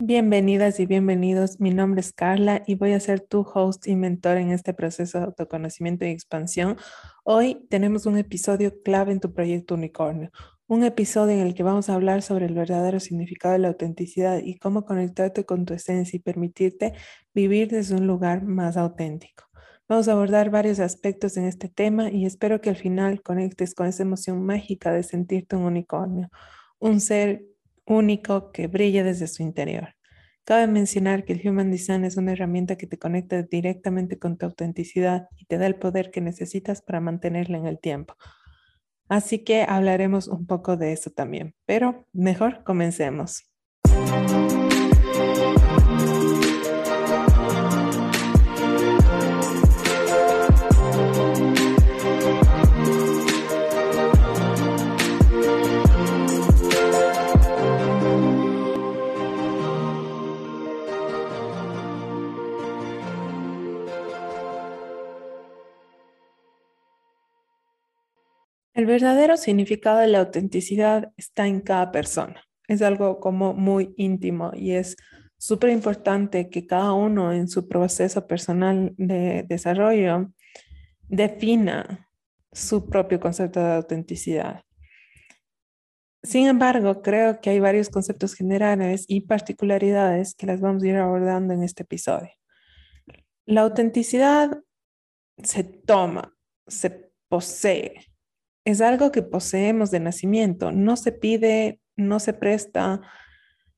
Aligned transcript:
Bienvenidas 0.00 0.80
y 0.80 0.86
bienvenidos. 0.86 1.60
Mi 1.60 1.70
nombre 1.70 2.00
es 2.00 2.12
Carla 2.12 2.64
y 2.66 2.74
voy 2.74 2.92
a 2.94 3.00
ser 3.00 3.20
tu 3.20 3.42
host 3.42 3.86
y 3.86 3.94
mentor 3.94 4.38
en 4.38 4.50
este 4.50 4.74
proceso 4.74 5.18
de 5.18 5.26
autoconocimiento 5.26 6.04
y 6.04 6.08
expansión. 6.08 6.76
Hoy 7.22 7.64
tenemos 7.70 8.04
un 8.04 8.18
episodio 8.18 8.82
clave 8.82 9.12
en 9.12 9.20
tu 9.20 9.32
proyecto 9.32 9.76
Unicornio, 9.76 10.32
un 10.66 10.82
episodio 10.82 11.34
en 11.34 11.46
el 11.46 11.54
que 11.54 11.62
vamos 11.62 11.88
a 11.88 11.94
hablar 11.94 12.22
sobre 12.22 12.46
el 12.46 12.54
verdadero 12.54 12.98
significado 12.98 13.52
de 13.52 13.60
la 13.60 13.68
autenticidad 13.68 14.40
y 14.42 14.58
cómo 14.58 14.84
conectarte 14.84 15.44
con 15.46 15.64
tu 15.64 15.74
esencia 15.74 16.16
y 16.16 16.20
permitirte 16.20 16.94
vivir 17.32 17.68
desde 17.68 17.94
un 17.94 18.08
lugar 18.08 18.42
más 18.42 18.76
auténtico. 18.76 19.44
Vamos 19.88 20.08
a 20.08 20.12
abordar 20.12 20.50
varios 20.50 20.80
aspectos 20.80 21.36
en 21.36 21.44
este 21.44 21.68
tema 21.68 22.10
y 22.10 22.26
espero 22.26 22.60
que 22.60 22.70
al 22.70 22.76
final 22.76 23.22
conectes 23.22 23.76
con 23.76 23.86
esa 23.86 24.02
emoción 24.02 24.44
mágica 24.44 24.92
de 24.92 25.04
sentirte 25.04 25.54
un 25.54 25.62
unicornio, 25.62 26.30
un 26.80 27.00
ser 27.00 27.44
único 27.86 28.52
que 28.52 28.66
brilla 28.66 29.04
desde 29.04 29.26
su 29.26 29.42
interior. 29.42 29.94
Cabe 30.44 30.66
mencionar 30.66 31.24
que 31.24 31.32
el 31.32 31.48
Human 31.48 31.70
Design 31.70 32.04
es 32.04 32.18
una 32.18 32.32
herramienta 32.32 32.76
que 32.76 32.86
te 32.86 32.98
conecta 32.98 33.42
directamente 33.42 34.18
con 34.18 34.36
tu 34.36 34.44
autenticidad 34.46 35.28
y 35.38 35.46
te 35.46 35.56
da 35.56 35.66
el 35.66 35.76
poder 35.76 36.10
que 36.10 36.20
necesitas 36.20 36.82
para 36.82 37.00
mantenerla 37.00 37.56
en 37.56 37.66
el 37.66 37.80
tiempo. 37.80 38.14
Así 39.08 39.44
que 39.44 39.62
hablaremos 39.62 40.28
un 40.28 40.46
poco 40.46 40.76
de 40.76 40.92
eso 40.92 41.10
también, 41.10 41.54
pero 41.66 42.06
mejor 42.12 42.62
comencemos. 42.64 43.50
El 68.74 68.86
verdadero 68.86 69.36
significado 69.36 70.00
de 70.00 70.08
la 70.08 70.18
autenticidad 70.18 71.12
está 71.16 71.46
en 71.46 71.60
cada 71.60 71.92
persona. 71.92 72.42
Es 72.66 72.82
algo 72.82 73.20
como 73.20 73.54
muy 73.54 73.94
íntimo 73.96 74.50
y 74.52 74.72
es 74.72 74.96
súper 75.38 75.70
importante 75.70 76.50
que 76.50 76.66
cada 76.66 76.92
uno 76.92 77.32
en 77.32 77.46
su 77.46 77.68
proceso 77.68 78.26
personal 78.26 78.92
de 78.96 79.44
desarrollo 79.48 80.32
defina 81.08 82.08
su 82.50 82.88
propio 82.88 83.20
concepto 83.20 83.60
de 83.60 83.74
autenticidad. 83.74 84.62
Sin 86.24 86.48
embargo, 86.48 87.00
creo 87.00 87.40
que 87.40 87.50
hay 87.50 87.60
varios 87.60 87.90
conceptos 87.90 88.34
generales 88.34 89.04
y 89.06 89.20
particularidades 89.20 90.34
que 90.34 90.46
las 90.46 90.60
vamos 90.60 90.82
a 90.82 90.88
ir 90.88 90.96
abordando 90.96 91.54
en 91.54 91.62
este 91.62 91.84
episodio. 91.84 92.30
La 93.46 93.60
autenticidad 93.60 94.62
se 95.36 95.62
toma, 95.62 96.34
se 96.66 97.12
posee, 97.28 98.13
es 98.64 98.80
algo 98.80 99.12
que 99.12 99.22
poseemos 99.22 99.90
de 99.90 100.00
nacimiento, 100.00 100.72
no 100.72 100.96
se 100.96 101.12
pide, 101.12 101.80
no 101.96 102.18
se 102.20 102.32
presta, 102.32 103.00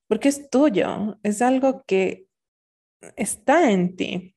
porque 0.09 0.29
es 0.29 0.49
tuyo, 0.49 1.19
es 1.23 1.43
algo 1.43 1.83
que 1.87 2.27
está 3.17 3.71
en 3.71 3.97
ti. 3.97 4.37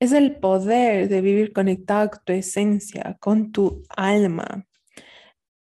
Es 0.00 0.12
el 0.12 0.36
poder 0.36 1.08
de 1.08 1.20
vivir 1.20 1.52
conectado 1.52 2.10
con 2.10 2.20
tu 2.24 2.32
esencia, 2.32 3.16
con 3.20 3.52
tu 3.52 3.84
alma. 3.88 4.66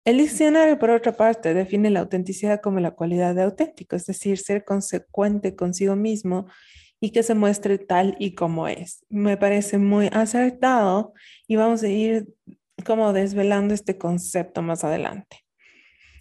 El 0.05 0.19
diccionario, 0.19 0.77
por 0.77 0.89
otra 0.89 1.13
parte, 1.13 1.53
define 1.53 1.89
la 1.89 2.01
autenticidad 2.01 2.61
como 2.61 2.79
la 2.79 2.91
cualidad 2.91 3.35
de 3.35 3.43
auténtico, 3.43 3.95
es 3.95 4.05
decir, 4.05 4.37
ser 4.37 4.63
consecuente 4.63 5.55
consigo 5.55 5.95
mismo 5.95 6.47
y 6.99 7.11
que 7.11 7.23
se 7.23 7.35
muestre 7.35 7.77
tal 7.77 8.15
y 8.19 8.33
como 8.35 8.67
es. 8.67 9.05
Me 9.09 9.37
parece 9.37 9.77
muy 9.77 10.09
acertado 10.11 11.13
y 11.47 11.55
vamos 11.55 11.83
a 11.83 11.89
ir 11.89 12.27
como 12.85 13.13
desvelando 13.13 13.73
este 13.73 13.97
concepto 13.97 14.61
más 14.61 14.83
adelante. 14.83 15.45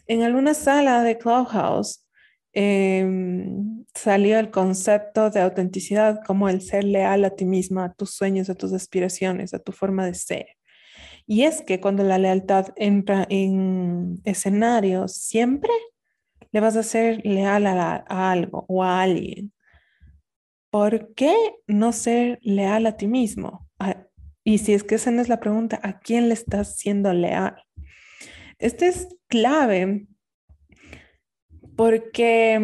En 0.06 0.22
alguna 0.22 0.54
sala 0.54 1.02
de 1.02 1.18
Clubhouse 1.18 2.06
em, 2.52 3.84
salió 3.94 4.38
el 4.38 4.50
concepto 4.50 5.30
de 5.30 5.40
autenticidad 5.40 6.20
como 6.24 6.48
el 6.48 6.60
ser 6.62 6.84
leal 6.84 7.24
a 7.24 7.30
ti 7.30 7.44
misma, 7.44 7.86
a 7.86 7.92
tus 7.92 8.10
sueños, 8.10 8.48
a 8.48 8.54
tus 8.54 8.72
aspiraciones, 8.72 9.52
a 9.52 9.58
tu 9.58 9.72
forma 9.72 10.06
de 10.06 10.14
ser. 10.14 10.46
Y 11.26 11.42
es 11.42 11.60
que 11.62 11.80
cuando 11.80 12.04
la 12.04 12.18
lealtad 12.18 12.68
entra 12.76 13.26
en 13.28 14.20
escenario, 14.24 15.08
siempre 15.08 15.72
le 16.52 16.60
vas 16.60 16.76
a 16.76 16.84
ser 16.84 17.20
leal 17.26 17.66
a 17.66 18.30
algo 18.30 18.64
o 18.68 18.84
a 18.84 19.02
alguien. 19.02 19.52
¿Por 20.70 21.14
qué 21.14 21.34
no 21.66 21.92
ser 21.92 22.38
leal 22.42 22.86
a 22.86 22.96
ti 22.96 23.08
mismo? 23.08 23.65
Y 24.48 24.58
si 24.58 24.74
es 24.74 24.84
que 24.84 24.94
esa 24.94 25.10
no 25.10 25.20
es 25.20 25.28
la 25.28 25.40
pregunta, 25.40 25.80
¿a 25.82 25.98
quién 25.98 26.28
le 26.28 26.34
estás 26.34 26.76
siendo 26.76 27.12
leal? 27.12 27.64
Este 28.60 28.86
es 28.86 29.08
clave 29.26 30.06
porque 31.74 32.54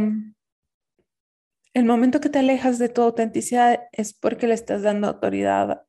el 1.75 1.85
momento 1.85 2.21
que 2.21 2.29
te 2.29 2.39
alejas 2.39 2.79
de 2.79 2.89
tu 2.89 3.03
autenticidad 3.03 3.81
es 3.91 4.15
porque 4.15 4.47
le 4.47 4.55
estás 4.55 4.83
dando 4.83 5.09
autoridad 5.09 5.83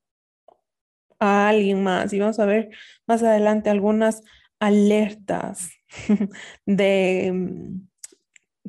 a 1.19 1.47
alguien 1.47 1.83
más. 1.83 2.11
Y 2.11 2.19
vamos 2.19 2.39
a 2.39 2.47
ver 2.47 2.71
más 3.05 3.21
adelante 3.21 3.69
algunas 3.69 4.23
alertas 4.59 5.69
de, 6.65 7.69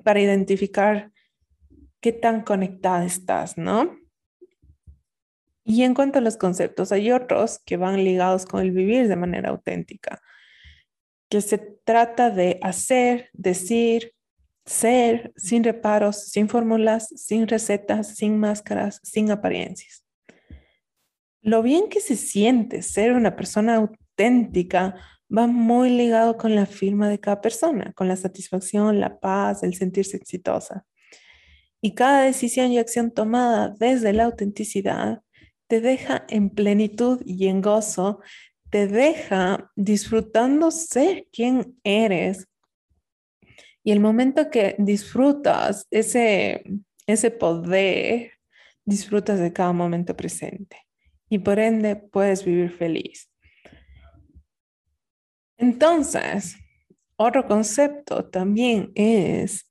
para 0.03 0.21
identificar 0.21 1.11
qué 2.03 2.13
tan 2.13 2.43
conectada 2.43 3.07
estás, 3.07 3.57
¿no? 3.57 4.04
Y 5.65 5.83
en 5.83 5.95
cuanto 5.95 6.19
a 6.19 6.23
los 6.23 6.37
conceptos, 6.37 6.93
hay 6.93 7.11
otros 7.11 7.61
que 7.65 7.79
van 7.79 8.05
ligados 8.05 8.45
con 8.45 8.61
el 8.61 8.71
vivir 8.71 9.09
de 9.09 9.17
manera 9.17 9.49
auténtica, 9.49 10.21
que 11.31 11.41
se 11.41 11.59
trata 11.59 12.31
de 12.31 12.59
hacer, 12.63 13.31
decir, 13.33 14.13
ser 14.67 15.33
sin 15.37 15.65
reparos, 15.65 16.29
sin 16.29 16.49
fórmulas, 16.49 17.09
sin 17.17 17.49
recetas, 17.49 18.17
sin 18.17 18.39
máscaras, 18.39 19.01
sin 19.03 19.31
apariencias. 19.31 20.05
Lo 21.41 21.63
bien 21.63 21.89
que 21.89 22.01
se 22.01 22.17
siente 22.17 22.83
ser 22.83 23.13
una 23.13 23.37
persona 23.37 23.77
auténtica 23.77 24.97
va 25.35 25.47
muy 25.47 25.91
ligado 25.91 26.37
con 26.37 26.55
la 26.55 26.67
firma 26.67 27.09
de 27.09 27.21
cada 27.21 27.41
persona, 27.41 27.93
con 27.95 28.09
la 28.09 28.17
satisfacción, 28.17 29.01
la 29.01 29.19
paz, 29.19 29.63
el 29.63 29.75
sentirse 29.75 30.17
exitosa. 30.17 30.87
Y 31.81 31.95
cada 31.95 32.23
decisión 32.23 32.73
y 32.73 32.79
acción 32.79 33.11
tomada 33.11 33.75
desde 33.79 34.13
la 34.13 34.25
autenticidad 34.25 35.21
te 35.67 35.81
deja 35.81 36.25
en 36.29 36.51
plenitud 36.51 37.23
y 37.25 37.49
en 37.49 37.63
gozo, 37.63 38.21
te 38.71 38.87
deja 38.87 39.71
disfrutando 39.77 40.71
ser 40.71 41.29
quien 41.33 41.79
eres. 41.85 42.49
Y 43.83 43.93
el 43.93 44.01
momento 44.01 44.51
que 44.51 44.75
disfrutas 44.79 45.87
ese, 45.91 46.65
ese 47.07 47.31
poder, 47.31 48.33
disfrutas 48.85 49.39
de 49.39 49.53
cada 49.53 49.73
momento 49.73 50.17
presente 50.17 50.79
y 51.29 51.39
por 51.39 51.59
ende 51.59 51.97
puedes 51.97 52.45
vivir 52.45 52.71
feliz. 52.71 53.31
Entonces, 55.57 56.57
otro 57.17 57.47
concepto 57.47 58.25
también 58.25 58.93
es 58.95 59.71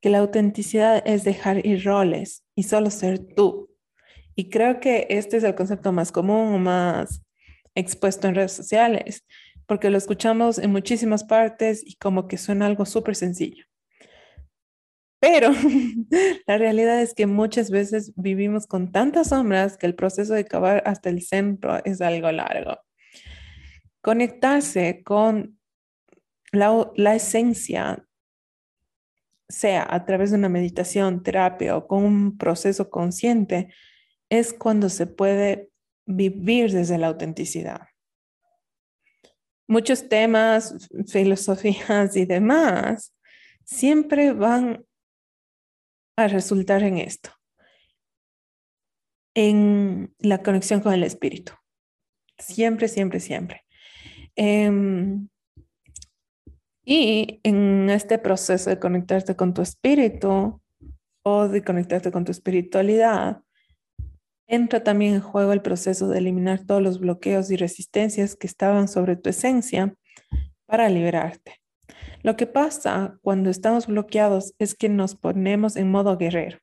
que 0.00 0.10
la 0.10 0.18
autenticidad 0.18 1.02
es 1.06 1.24
dejar 1.24 1.64
ir 1.64 1.84
roles 1.84 2.44
y 2.54 2.64
solo 2.64 2.90
ser 2.90 3.18
tú. 3.34 3.71
Y 4.34 4.50
creo 4.50 4.80
que 4.80 5.06
este 5.10 5.36
es 5.36 5.44
el 5.44 5.54
concepto 5.54 5.92
más 5.92 6.12
común 6.12 6.54
o 6.54 6.58
más 6.58 7.22
expuesto 7.74 8.28
en 8.28 8.34
redes 8.34 8.52
sociales, 8.52 9.24
porque 9.66 9.90
lo 9.90 9.98
escuchamos 9.98 10.58
en 10.58 10.70
muchísimas 10.70 11.24
partes 11.24 11.82
y 11.84 11.96
como 11.96 12.28
que 12.28 12.38
suena 12.38 12.66
algo 12.66 12.84
súper 12.84 13.16
sencillo. 13.16 13.64
Pero 15.20 15.50
la 16.46 16.58
realidad 16.58 17.00
es 17.00 17.14
que 17.14 17.26
muchas 17.26 17.70
veces 17.70 18.12
vivimos 18.16 18.66
con 18.66 18.90
tantas 18.90 19.28
sombras 19.28 19.76
que 19.76 19.86
el 19.86 19.94
proceso 19.94 20.34
de 20.34 20.40
acabar 20.40 20.82
hasta 20.84 21.10
el 21.10 21.22
centro 21.22 21.82
es 21.84 22.00
algo 22.00 22.32
largo. 22.32 22.78
Conectarse 24.00 25.02
con 25.04 25.60
la, 26.50 26.90
la 26.96 27.14
esencia, 27.14 28.04
sea 29.48 29.86
a 29.88 30.04
través 30.04 30.30
de 30.30 30.38
una 30.38 30.48
meditación, 30.48 31.22
terapia 31.22 31.76
o 31.76 31.86
con 31.86 32.02
un 32.02 32.38
proceso 32.38 32.90
consciente, 32.90 33.68
es 34.32 34.54
cuando 34.54 34.88
se 34.88 35.06
puede 35.06 35.68
vivir 36.06 36.72
desde 36.72 36.96
la 36.96 37.08
autenticidad. 37.08 37.88
Muchos 39.68 40.08
temas, 40.08 40.88
filosofías 41.06 42.16
y 42.16 42.24
demás 42.24 43.14
siempre 43.64 44.32
van 44.32 44.86
a 46.16 46.28
resultar 46.28 46.82
en 46.82 46.96
esto, 46.96 47.30
en 49.34 50.14
la 50.18 50.42
conexión 50.42 50.80
con 50.80 50.94
el 50.94 51.04
espíritu. 51.04 51.52
Siempre, 52.38 52.88
siempre, 52.88 53.20
siempre. 53.20 53.66
Em, 54.34 55.28
Y 56.84 57.38
en 57.44 57.90
este 57.90 58.18
proceso 58.18 58.70
de 58.70 58.80
conectarte 58.80 59.36
con 59.36 59.52
tu 59.54 59.62
espíritu 59.62 60.60
o 61.22 61.48
de 61.48 61.62
conectarte 61.62 62.10
con 62.10 62.24
tu 62.24 62.32
espiritualidad, 62.32 63.42
entra 64.52 64.84
también 64.84 65.14
en 65.14 65.20
juego 65.22 65.54
el 65.54 65.62
proceso 65.62 66.08
de 66.08 66.18
eliminar 66.18 66.60
todos 66.66 66.82
los 66.82 67.00
bloqueos 67.00 67.50
y 67.50 67.56
resistencias 67.56 68.36
que 68.36 68.46
estaban 68.46 68.86
sobre 68.86 69.16
tu 69.16 69.30
esencia 69.30 69.94
para 70.66 70.90
liberarte. 70.90 71.62
Lo 72.22 72.36
que 72.36 72.46
pasa 72.46 73.18
cuando 73.22 73.48
estamos 73.48 73.86
bloqueados 73.86 74.54
es 74.58 74.74
que 74.74 74.90
nos 74.90 75.14
ponemos 75.14 75.76
en 75.76 75.90
modo 75.90 76.18
guerrero. 76.18 76.58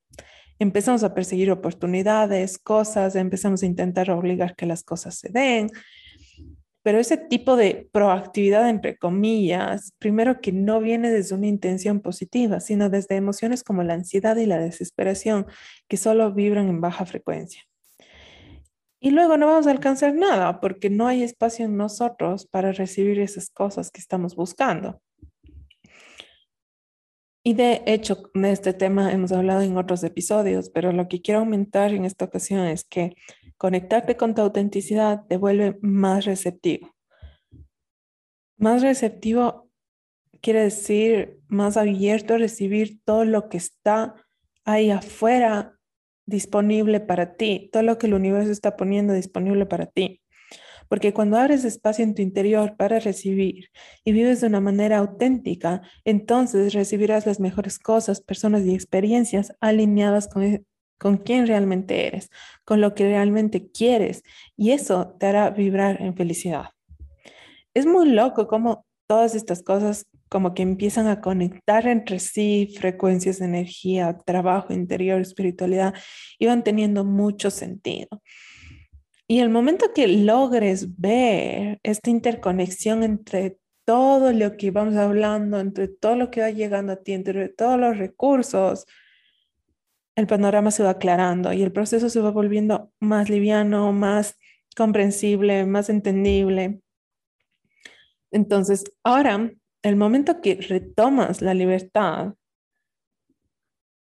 Empezamos 0.60 1.04
a 1.04 1.16
perseguir 1.16 1.50
oportunidades, 1.50 2.60
cosas, 2.60 3.16
empezamos 3.16 3.64
a 3.64 3.66
intentar 3.66 4.12
obligar 4.12 4.56
que 4.56 4.68
las 4.68 4.84
cosas 4.84 5.16
se 5.16 5.30
den, 5.30 5.72
pero 6.84 7.00
ese 7.00 7.18
tipo 7.18 7.56
de 7.56 7.90
proactividad, 7.92 8.70
entre 8.70 8.98
comillas, 8.98 9.94
primero 9.98 10.42
que 10.42 10.52
no 10.52 10.80
viene 10.80 11.10
desde 11.10 11.34
una 11.34 11.48
intención 11.48 12.02
positiva, 12.02 12.60
sino 12.60 12.90
desde 12.92 13.16
emociones 13.16 13.64
como 13.64 13.82
la 13.82 13.96
ansiedad 13.96 14.38
y 14.38 14.46
la 14.46 14.60
desesperación, 14.60 15.48
que 15.88 15.98
solo 15.98 16.32
vibran 16.34 16.70
en 16.70 16.82
baja 16.82 17.06
frecuencia. 17.06 17.69
Y 19.00 19.12
luego 19.12 19.38
no 19.38 19.48
vamos 19.48 19.68
a 19.68 19.72
alcanzar 19.72 20.14
nada 20.14 20.60
porque 20.60 20.90
no 20.90 21.08
hay 21.08 21.24
espacio 21.24 21.66
en 21.66 21.78
nosotros 21.78 22.46
para 22.46 22.74
recibir 22.74 23.20
esas 23.20 23.50
cosas 23.50 23.92
que 23.92 24.02
estamos 24.02 24.36
buscando. 24.36 25.02
Y 27.44 27.54
de 27.54 27.82
hecho, 27.86 28.30
de 28.34 28.52
este 28.52 28.74
tema 28.74 29.14
hemos 29.14 29.32
hablado 29.32 29.62
en 29.62 29.78
otros 29.78 30.04
episodios, 30.04 30.70
pero 30.70 30.92
lo 30.92 31.08
que 31.08 31.22
quiero 31.22 31.40
aumentar 31.40 31.94
en 31.94 32.04
esta 32.04 32.26
ocasión 32.26 32.66
es 32.66 32.84
que 32.84 33.16
conectarte 33.58 34.18
con 34.18 34.36
tu 34.36 34.42
autenticidad 34.42 35.26
te 35.28 35.38
vuelve 35.38 35.78
más 35.82 36.26
receptivo. 36.26 36.94
Más 38.58 38.82
receptivo 38.82 39.70
quiere 40.42 40.64
decir 40.64 41.40
más 41.48 41.78
abierto 41.78 42.34
a 42.34 42.40
recibir 42.40 43.02
todo 43.06 43.24
lo 43.24 43.48
que 43.48 43.58
está 43.58 44.16
ahí 44.66 44.92
afuera 44.92 45.79
disponible 46.30 47.00
para 47.00 47.34
ti, 47.36 47.70
todo 47.72 47.84
lo 47.84 47.98
que 47.98 48.08
el 48.08 48.14
universo 48.14 48.52
está 48.52 48.76
poniendo 48.76 49.14
disponible 49.14 49.66
para 49.66 49.86
ti. 49.88 50.22
Porque 50.88 51.14
cuando 51.14 51.38
abres 51.38 51.66
espacio 51.66 52.04
en 52.04 52.16
tu 52.16 52.22
interior 52.22 52.76
para 52.76 53.00
recibir 53.00 53.70
y 54.04 54.12
vives 54.12 54.42
de 54.42 54.48
una 54.48 54.60
manera 54.60 54.98
auténtica, 54.98 55.82
entonces 56.04 56.74
recibirás 56.74 57.28
las 57.28 57.40
mejores 57.40 57.78
cosas, 57.78 58.22
personas 58.22 58.66
y 58.66 58.74
experiencias 58.74 59.54
alineadas 59.62 60.28
con, 60.28 60.44
e, 60.44 60.64
con 60.98 61.18
quien 61.18 61.46
realmente 61.46 62.08
eres, 62.08 62.30
con 62.66 62.82
lo 62.82 62.96
que 62.96 63.06
realmente 63.06 63.70
quieres. 63.70 64.24
Y 64.58 64.72
eso 64.72 65.16
te 65.20 65.28
hará 65.28 65.52
vibrar 65.52 66.02
en 66.02 66.16
felicidad. 66.16 66.70
Es 67.76 67.86
muy 67.86 68.10
loco 68.10 68.48
cómo 68.48 68.86
todas 69.08 69.36
estas 69.36 69.62
cosas 69.62 70.08
como 70.30 70.54
que 70.54 70.62
empiezan 70.62 71.08
a 71.08 71.22
conectar 71.22 71.88
entre 71.88 72.20
sí 72.20 72.74
frecuencias 72.78 73.40
de 73.40 73.46
energía, 73.46 74.18
trabajo 74.26 74.74
interior, 74.74 75.20
espiritualidad, 75.20 75.94
y 76.38 76.46
van 76.46 76.64
teniendo 76.64 77.04
mucho 77.04 77.50
sentido. 77.50 78.08
Y 79.28 79.40
el 79.40 79.50
momento 79.50 79.88
que 79.94 80.08
logres 80.08 80.98
ver 80.98 81.80
esta 81.84 82.10
interconexión 82.10 83.04
entre 83.04 83.58
todo 83.86 84.32
lo 84.32 84.56
que 84.56 84.72
vamos 84.72 84.96
hablando, 84.96 85.60
entre 85.60 85.88
todo 85.88 86.16
lo 86.16 86.32
que 86.32 86.42
va 86.42 86.52
llegando 86.52 86.94
a 86.94 86.98
ti, 86.98 87.14
entre 87.14 87.50
todos 87.50 87.80
los 87.80 87.98
recursos, 87.98 88.86
el 90.16 90.28
panorama 90.28 90.72
se 90.72 90.84
va 90.84 90.92
aclarando 90.92 91.54
y 91.54 91.64
el 91.64 91.72
proceso 91.72 92.10
se 92.10 92.20
va 92.20 92.32
volviendo 92.32 92.92
más 93.00 93.30
liviano, 93.30 93.92
más 93.94 94.38
comprensible, 94.76 95.66
más 95.66 95.90
entendible. 95.90 96.82
Entonces, 98.32 98.84
ahora, 99.04 99.52
el 99.82 99.96
momento 99.96 100.42
que 100.42 100.56
retomas 100.56 101.42
la 101.42 101.54
libertad, 101.54 102.34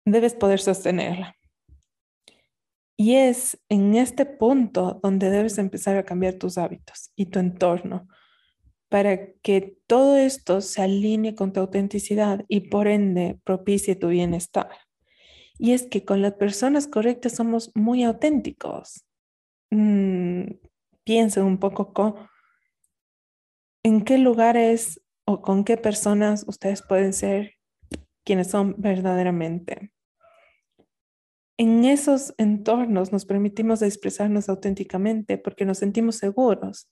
debes 0.05 0.35
poder 0.35 0.59
sostenerla. 0.59 1.35
Y 2.97 3.15
es 3.15 3.59
en 3.69 3.95
este 3.95 4.25
punto 4.25 4.99
donde 5.03 5.29
debes 5.29 5.57
empezar 5.57 5.97
a 5.97 6.05
cambiar 6.05 6.35
tus 6.35 6.57
hábitos 6.57 7.11
y 7.15 7.25
tu 7.25 7.39
entorno 7.39 8.07
para 8.87 9.33
que 9.41 9.77
todo 9.87 10.15
esto 10.15 10.61
se 10.61 10.81
alinee 10.81 11.35
con 11.35 11.51
tu 11.51 11.59
autenticidad 11.59 12.45
y 12.47 12.69
por 12.69 12.87
ende 12.87 13.39
propicie 13.43 13.95
tu 13.95 14.09
bienestar. 14.09 14.69
Y 15.57 15.73
es 15.73 15.83
que 15.83 16.05
con 16.05 16.21
las 16.21 16.33
personas 16.33 16.87
correctas 16.87 17.33
somos 17.33 17.71
muy 17.75 18.03
auténticos. 18.03 19.05
Mm, 19.71 20.51
piensen 21.03 21.43
un 21.43 21.57
poco 21.57 21.93
con, 21.93 22.15
en 23.83 24.03
qué 24.03 24.17
lugares 24.17 25.01
o 25.25 25.41
con 25.41 25.63
qué 25.63 25.77
personas 25.77 26.45
ustedes 26.47 26.81
pueden 26.81 27.13
ser 27.13 27.53
quienes 28.23 28.49
son 28.49 28.75
verdaderamente 28.77 29.91
en 31.57 31.85
esos 31.85 32.33
entornos 32.37 33.11
nos 33.11 33.25
permitimos 33.25 33.81
expresarnos 33.81 34.49
auténticamente 34.49 35.37
porque 35.37 35.65
nos 35.65 35.77
sentimos 35.77 36.17
seguros. 36.17 36.89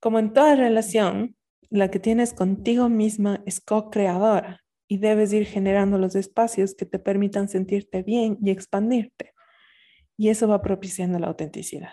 Como 0.00 0.18
en 0.18 0.32
toda 0.32 0.56
relación, 0.56 1.36
la 1.68 1.90
que 1.90 2.00
tienes 2.00 2.32
contigo 2.32 2.88
misma 2.88 3.42
es 3.46 3.60
co-creadora 3.60 4.64
y 4.88 4.98
debes 4.98 5.32
ir 5.32 5.46
generando 5.46 5.98
los 5.98 6.16
espacios 6.16 6.74
que 6.74 6.86
te 6.86 6.98
permitan 6.98 7.48
sentirte 7.48 8.02
bien 8.02 8.36
y 8.42 8.50
expandirte. 8.50 9.32
Y 10.16 10.30
eso 10.30 10.48
va 10.48 10.62
propiciando 10.62 11.18
la 11.20 11.28
autenticidad. 11.28 11.92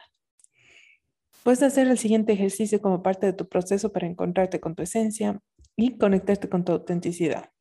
Puedes 1.48 1.64
hacer 1.64 1.88
el 1.88 1.98
siguiente 1.98 2.34
ejercicio 2.34 2.82
como 2.82 3.02
parte 3.02 3.26
de 3.26 3.32
tu 3.32 3.48
proceso 3.48 3.94
para 3.94 4.06
encontrarte 4.06 4.60
con 4.60 4.76
tu 4.76 4.84
esencia 4.84 5.40
y 5.78 5.98
conectarte 5.98 6.50
con 6.50 6.66
tu 6.66 6.74
autenticidad. 6.74 7.52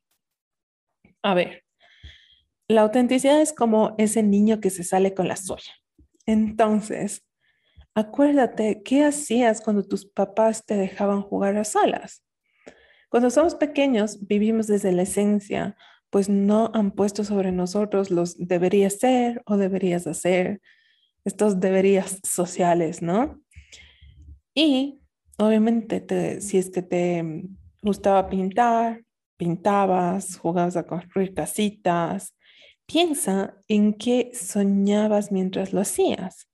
A 1.23 1.33
ver, 1.33 1.63
la 2.67 2.81
autenticidad 2.81 3.39
es 3.39 3.53
como 3.53 3.95
ese 3.97 4.23
niño 4.23 4.59
que 4.59 4.71
se 4.71 4.83
sale 4.83 5.13
con 5.13 5.29
la 5.29 5.37
suya. 5.37 5.71
Entonces, 6.25 7.25
acuérdate 7.95 8.81
qué 8.83 9.05
hacías 9.05 9.61
cuando 9.61 9.87
tus 9.87 10.05
papás 10.05 10.65
te 10.65 10.75
dejaban 10.75 11.21
jugar 11.21 11.55
a 11.55 11.63
solas. 11.63 12.25
Cuando 13.07 13.29
somos 13.29 13.55
pequeños, 13.55 14.27
vivimos 14.27 14.67
desde 14.67 14.91
la 14.91 15.03
esencia, 15.03 15.77
pues 16.09 16.27
no 16.27 16.71
han 16.73 16.91
puesto 16.91 17.23
sobre 17.23 17.53
nosotros 17.53 18.11
los 18.11 18.35
deberías 18.37 18.99
ser 18.99 19.41
o 19.45 19.55
deberías 19.55 20.07
hacer, 20.07 20.59
estos 21.23 21.61
deberías 21.61 22.19
sociales, 22.23 23.01
¿no? 23.01 23.41
Y 24.57 24.99
obviamente, 25.37 26.41
si 26.41 26.57
es 26.57 26.71
que 26.71 26.81
te 26.81 27.43
gustaba 27.83 28.27
pintar, 28.27 29.03
pintabas, 29.37 30.37
jugabas 30.37 30.75
a 30.77 30.87
construir 30.87 31.35
casitas, 31.35 32.33
Piensa 32.87 33.57
en 33.67 33.93
qué 33.95 34.31
soñabas 34.33 35.29
mientras 35.29 35.73
lo 35.73 35.81
hacías. 35.81 36.47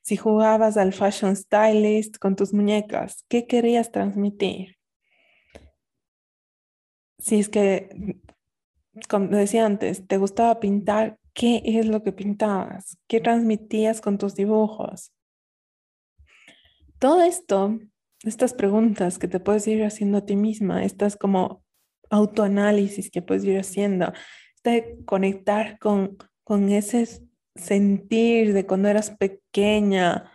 Si 0.00 0.16
jugabas 0.16 0.76
al 0.76 0.92
fashion 0.92 1.36
stylist 1.36 2.18
con 2.18 2.34
tus 2.34 2.52
muñecas, 2.52 3.24
¿qué 3.28 3.46
querías 3.46 3.92
transmitir? 3.92 4.76
Si 7.18 7.38
es 7.38 7.48
que, 7.48 8.18
como 9.08 9.28
decía 9.28 9.64
antes, 9.64 10.04
te 10.08 10.18
gustaba 10.18 10.58
pintar, 10.58 11.20
¿qué 11.32 11.62
es 11.64 11.86
lo 11.86 12.02
que 12.02 12.10
pintabas? 12.10 12.98
¿Qué 13.06 13.20
transmitías 13.20 14.00
con 14.00 14.18
tus 14.18 14.34
dibujos? 14.34 15.12
Todo 17.02 17.20
esto, 17.24 17.80
estas 18.22 18.54
preguntas 18.54 19.18
que 19.18 19.26
te 19.26 19.40
puedes 19.40 19.66
ir 19.66 19.82
haciendo 19.82 20.18
a 20.18 20.24
ti 20.24 20.36
misma, 20.36 20.84
estas 20.84 21.16
como 21.16 21.64
autoanálisis 22.10 23.10
que 23.10 23.22
puedes 23.22 23.42
ir 23.42 23.58
haciendo, 23.58 24.12
de 24.62 24.98
conectar 25.04 25.80
con, 25.80 26.16
con 26.44 26.68
ese 26.68 27.08
sentir 27.56 28.52
de 28.52 28.66
cuando 28.66 28.86
eras 28.86 29.10
pequeña. 29.10 30.30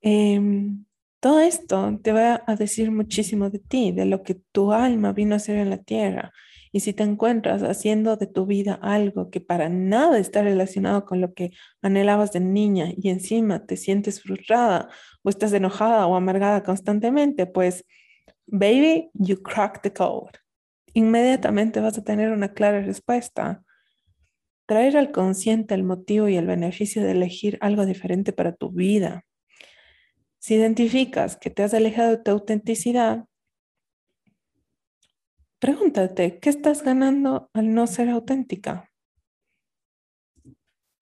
Em, 0.00 0.84
todo 1.18 1.40
esto 1.40 1.98
te 2.04 2.12
va 2.12 2.44
a 2.46 2.54
decir 2.54 2.92
muchísimo 2.92 3.50
de 3.50 3.58
ti, 3.58 3.90
de 3.90 4.04
lo 4.04 4.22
que 4.22 4.36
tu 4.52 4.70
alma 4.70 5.12
vino 5.12 5.34
a 5.34 5.38
hacer 5.38 5.56
en 5.56 5.70
la 5.70 5.82
tierra. 5.82 6.32
Y 6.76 6.80
si 6.80 6.92
te 6.92 7.04
encuentras 7.04 7.62
haciendo 7.62 8.18
de 8.18 8.26
tu 8.26 8.44
vida 8.44 8.74
algo 8.82 9.30
que 9.30 9.40
para 9.40 9.70
nada 9.70 10.18
está 10.18 10.42
relacionado 10.42 11.06
con 11.06 11.22
lo 11.22 11.32
que 11.32 11.52
anhelabas 11.80 12.32
de 12.32 12.40
niña 12.40 12.90
y 12.94 13.08
encima 13.08 13.64
te 13.64 13.78
sientes 13.78 14.20
frustrada 14.20 14.90
o 15.26 15.30
estás 15.30 15.52
enojada 15.52 16.06
o 16.06 16.14
amargada 16.14 16.62
constantemente, 16.62 17.46
pues, 17.46 17.84
baby, 18.46 19.10
you 19.14 19.36
cracked 19.42 19.82
the 19.82 19.92
code 19.92 20.38
inmediatamente 20.96 21.80
vas 21.80 21.98
a 21.98 22.04
tener 22.04 22.32
una 22.32 22.54
clara 22.54 22.80
respuesta. 22.80 23.62
Traer 24.66 24.96
al 24.96 25.12
consciente 25.12 25.74
el 25.74 25.82
motivo 25.82 26.26
y 26.26 26.36
el 26.36 26.46
beneficio 26.46 27.04
de 27.04 27.10
elegir 27.10 27.58
algo 27.60 27.84
diferente 27.84 28.32
para 28.32 28.54
tu 28.54 28.70
vida. 28.70 29.26
Si 30.38 30.54
identificas 30.54 31.36
que 31.36 31.50
te 31.50 31.62
has 31.62 31.74
alejado 31.74 32.12
de 32.12 32.22
tu 32.22 32.30
autenticidad, 32.30 33.26
pregúntate, 35.58 36.38
¿qué 36.38 36.48
estás 36.48 36.82
ganando 36.82 37.50
al 37.52 37.74
no 37.74 37.86
ser 37.86 38.08
auténtica? 38.08 38.90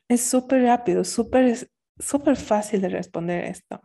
Es 0.08 0.22
súper 0.22 0.62
rápido, 0.62 1.04
súper 1.04 1.68
súper 1.98 2.36
fácil 2.36 2.80
de 2.80 2.88
responder 2.88 3.44
esto. 3.44 3.80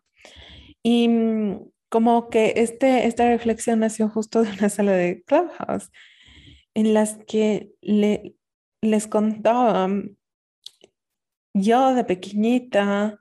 Y 0.83 1.07
mm, 1.07 1.69
como 1.89 2.29
que 2.29 2.53
este, 2.57 3.07
esta 3.07 3.27
reflexión 3.27 3.79
nació 3.79 4.09
justo 4.09 4.43
de 4.43 4.51
una 4.51 4.69
sala 4.69 4.93
de 4.93 5.23
Clubhouse 5.23 5.91
en 6.73 6.93
las 6.93 7.17
que 7.27 7.71
le, 7.81 8.35
les 8.81 9.07
contaba, 9.07 9.89
yo 11.53 11.93
de 11.95 12.03
pequeñita 12.03 13.19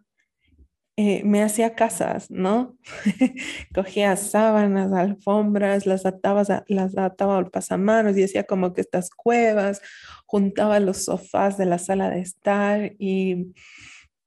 eh, 0.96 1.22
me 1.24 1.42
hacía 1.42 1.74
casas, 1.74 2.30
¿no? 2.30 2.76
Cogía 3.74 4.16
sábanas, 4.16 4.92
alfombras, 4.92 5.86
las 5.86 6.04
ataba, 6.04 6.42
las 6.66 6.98
ataba 6.98 7.38
al 7.38 7.50
pasamanos 7.50 8.16
y 8.16 8.24
hacía 8.24 8.44
como 8.44 8.74
que 8.74 8.80
estas 8.80 9.10
cuevas, 9.10 9.80
juntaba 10.26 10.80
los 10.80 11.04
sofás 11.04 11.56
de 11.56 11.66
la 11.66 11.78
sala 11.78 12.10
de 12.10 12.20
estar 12.20 12.92
y, 12.98 13.54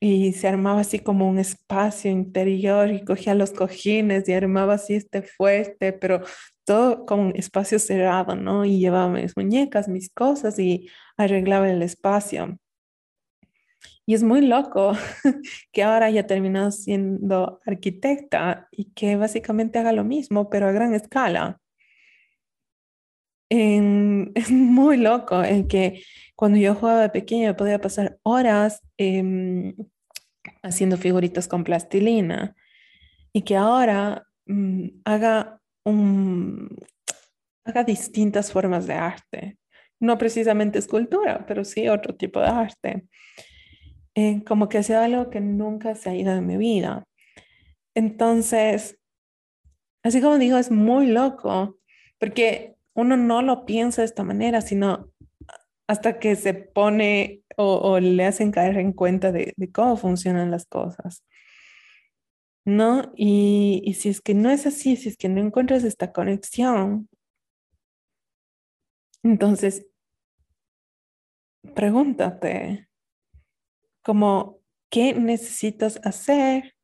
y 0.04 0.34
se 0.34 0.48
armaba 0.48 0.82
así 0.82 1.00
como 1.00 1.30
un 1.30 1.38
espacio 1.38 2.10
interior 2.12 2.92
y 2.92 3.06
cogía 3.06 3.36
los 3.36 3.52
cojines 3.52 4.28
y 4.28 4.34
armaba 4.34 4.74
así 4.74 4.96
este 4.96 5.22
fuerte, 5.22 5.94
pero 5.94 6.22
todo 6.66 7.06
como 7.06 7.24
un 7.28 7.36
espacio 7.36 7.78
cerrado, 7.78 8.36
¿no? 8.36 8.66
Y 8.66 8.80
llevaba 8.80 9.10
mis 9.10 9.38
muñecas, 9.38 9.88
mis 9.88 10.10
cosas 10.12 10.58
y 10.60 10.90
arreglaba 11.18 11.70
el 11.70 11.84
espacio. 11.84 12.58
Y 14.08 14.16
es 14.16 14.24
muy 14.24 14.42
loco 14.42 14.94
que 15.72 15.84
ahora 15.84 16.08
haya 16.08 16.26
terminado 16.26 16.72
siendo 16.72 17.62
arquitecta 17.66 18.70
y 18.72 18.86
que 18.94 19.16
básicamente 19.18 19.78
haga 19.78 19.92
lo 19.94 20.04
mismo, 20.04 20.50
pero 20.50 20.68
a 20.68 20.72
gran 20.72 20.96
escala. 20.96 21.61
es 24.36 24.50
muy 24.52 24.98
loco 24.98 25.44
en 25.44 25.68
que 25.68 26.04
cuando 26.36 26.58
yo 26.58 26.74
jugaba 26.74 27.02
de 27.02 27.10
pequeña 27.10 27.58
podía 27.58 27.82
pasar 27.82 28.18
horas 28.24 28.82
em, 28.98 29.76
haciendo 30.64 30.98
figuritas 30.98 31.50
con 31.50 31.66
plastilina 31.66 32.56
y 33.34 33.42
que 33.42 33.58
ahora 33.58 34.26
mm, 34.46 35.02
haga, 35.04 35.60
haga 37.66 37.84
distintas 37.84 38.52
formas 38.54 38.88
de 38.88 38.94
arte. 38.94 39.58
No 40.00 40.18
precisamente 40.18 40.80
escultura, 40.80 41.46
pero 41.46 41.66
sí 41.66 41.90
otro 41.90 42.16
tipo 42.16 42.40
de 42.40 42.48
arte. 42.48 43.04
Eh, 44.16 44.44
como 44.46 44.70
que 44.70 44.82
sea 44.82 45.04
algo 45.04 45.30
que 45.30 45.42
nunca 45.42 45.96
se 45.96 46.10
ha 46.10 46.16
ido 46.16 46.34
de 46.34 46.42
mi 46.42 46.56
vida. 46.56 47.04
Entonces, 47.96 48.98
así 50.04 50.22
como 50.22 50.38
digo, 50.38 50.58
es 50.58 50.72
muy 50.72 51.08
loco, 51.08 51.78
porque 52.18 52.78
uno 52.94 53.18
no 53.18 53.42
lo 53.42 53.66
piensa 53.66 54.02
de 54.02 54.06
esta 54.06 54.24
manera, 54.24 54.62
sino 54.62 55.10
hasta 55.88 56.20
que 56.20 56.36
se 56.36 56.54
pone 56.54 57.44
o, 57.58 58.00
le 58.00 58.26
hacen 58.26 58.52
caer 58.52 58.78
en 58.78 58.94
cuenta 58.94 59.32
de, 59.32 59.54
cómo 59.74 59.98
funcionan 59.98 60.52
las 60.52 60.66
cosas. 60.66 61.24
¿No? 62.64 63.12
Y, 63.16 63.82
y 63.84 63.96
si 63.96 64.10
es 64.10 64.22
que 64.22 64.34
no 64.34 64.50
es 64.52 64.68
así, 64.68 64.96
si 64.96 65.10
es 65.10 65.18
que 65.18 65.30
no 65.30 65.42
encuentras 65.42 65.84
esta 65.84 66.12
conexión, 66.12 67.10
entonces 69.24 69.86
pregúntate, 71.76 72.88
como 74.04 74.60
qué 74.90 75.14
necesitas 75.14 76.00
hacer, 76.04 76.76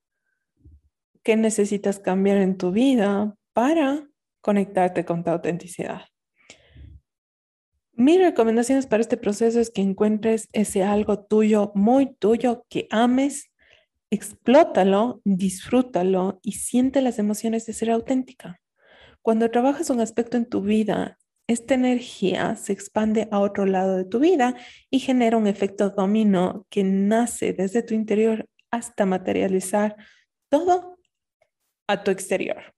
qué 1.23 1.35
necesitas 1.35 1.99
cambiar 1.99 2.37
en 2.37 2.57
tu 2.57 2.71
vida 2.71 3.35
para 3.53 4.06
conectarte 4.47 5.03
con 5.03 5.25
tu 5.25 5.29
autenticidad. 5.29 6.03
Mis 7.91 8.17
recomendaciones 8.17 8.87
para 8.87 9.01
este 9.01 9.17
proceso 9.17 9.59
es 9.59 9.69
que 9.69 9.81
encuentres 9.81 10.47
ese 10.53 10.83
algo 10.83 11.19
tuyo, 11.19 11.73
muy 11.75 12.15
tuyo, 12.15 12.65
que 12.69 12.87
ames, 12.89 13.51
explótalo, 14.09 15.19
disfrútalo 15.25 16.39
y 16.41 16.53
siente 16.53 17.01
las 17.01 17.19
emociones 17.19 17.65
de 17.65 17.73
ser 17.73 17.91
auténtica. 17.91 18.61
Cuando 19.21 19.51
trabajas 19.51 19.89
un 19.89 19.99
aspecto 19.99 20.37
en 20.37 20.45
tu 20.45 20.61
vida 20.61 21.17
esta 21.49 21.73
energía 21.75 22.55
se 22.55 22.71
expande 22.73 23.27
a 23.31 23.39
otro 23.39 23.65
lado 23.65 23.97
de 23.97 24.05
tu 24.05 24.19
vida 24.19 24.55
y 24.89 24.99
genera 24.99 25.37
un 25.37 25.47
efecto 25.47 25.89
dominó 25.89 26.65
que 26.69 26.85
nace 26.85 27.51
desde 27.51 27.83
tu 27.83 27.93
interior 27.93 28.47
hasta 28.71 29.05
materializar 29.05 29.97
todo 30.49 30.97
a 31.87 32.03
tu 32.03 32.11
exterior. 32.11 32.76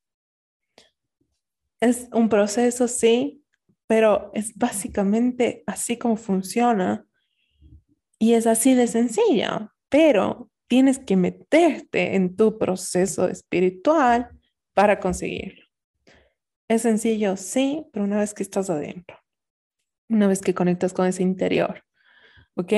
Es 1.79 2.07
un 2.11 2.29
proceso, 2.29 2.87
sí, 2.87 3.43
pero 3.87 4.31
es 4.33 4.55
básicamente 4.55 5.63
así 5.65 5.97
como 5.97 6.15
funciona 6.17 7.05
y 8.19 8.33
es 8.33 8.47
así 8.47 8.75
de 8.75 8.87
sencilla, 8.87 9.73
pero 9.89 10.49
tienes 10.67 10.99
que 10.99 11.15
meterte 11.15 12.15
en 12.15 12.35
tu 12.35 12.57
proceso 12.57 13.27
espiritual 13.27 14.29
para 14.73 14.99
conseguirlo. 14.99 15.65
Es 16.69 16.83
sencillo, 16.83 17.35
sí, 17.35 17.85
pero 17.91 18.05
una 18.05 18.19
vez 18.19 18.33
que 18.33 18.43
estás 18.43 18.69
adentro, 18.69 19.17
una 20.09 20.27
vez 20.27 20.41
que 20.41 20.53
conectas 20.53 20.93
con 20.93 21.07
ese 21.07 21.23
interior, 21.23 21.83
¿ok? 22.55 22.73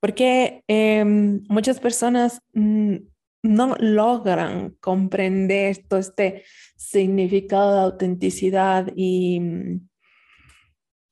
Porque 0.00 0.64
em, 0.66 1.44
muchas 1.48 1.78
personas 1.78 2.40
mm, 2.54 2.96
no 3.44 3.76
logran 3.78 4.70
comprender 4.80 5.86
todo 5.86 6.00
este 6.00 6.44
significado 6.76 7.74
de 7.74 7.80
autenticidad 7.80 8.92
y, 8.94 9.40
mm, 9.40 9.88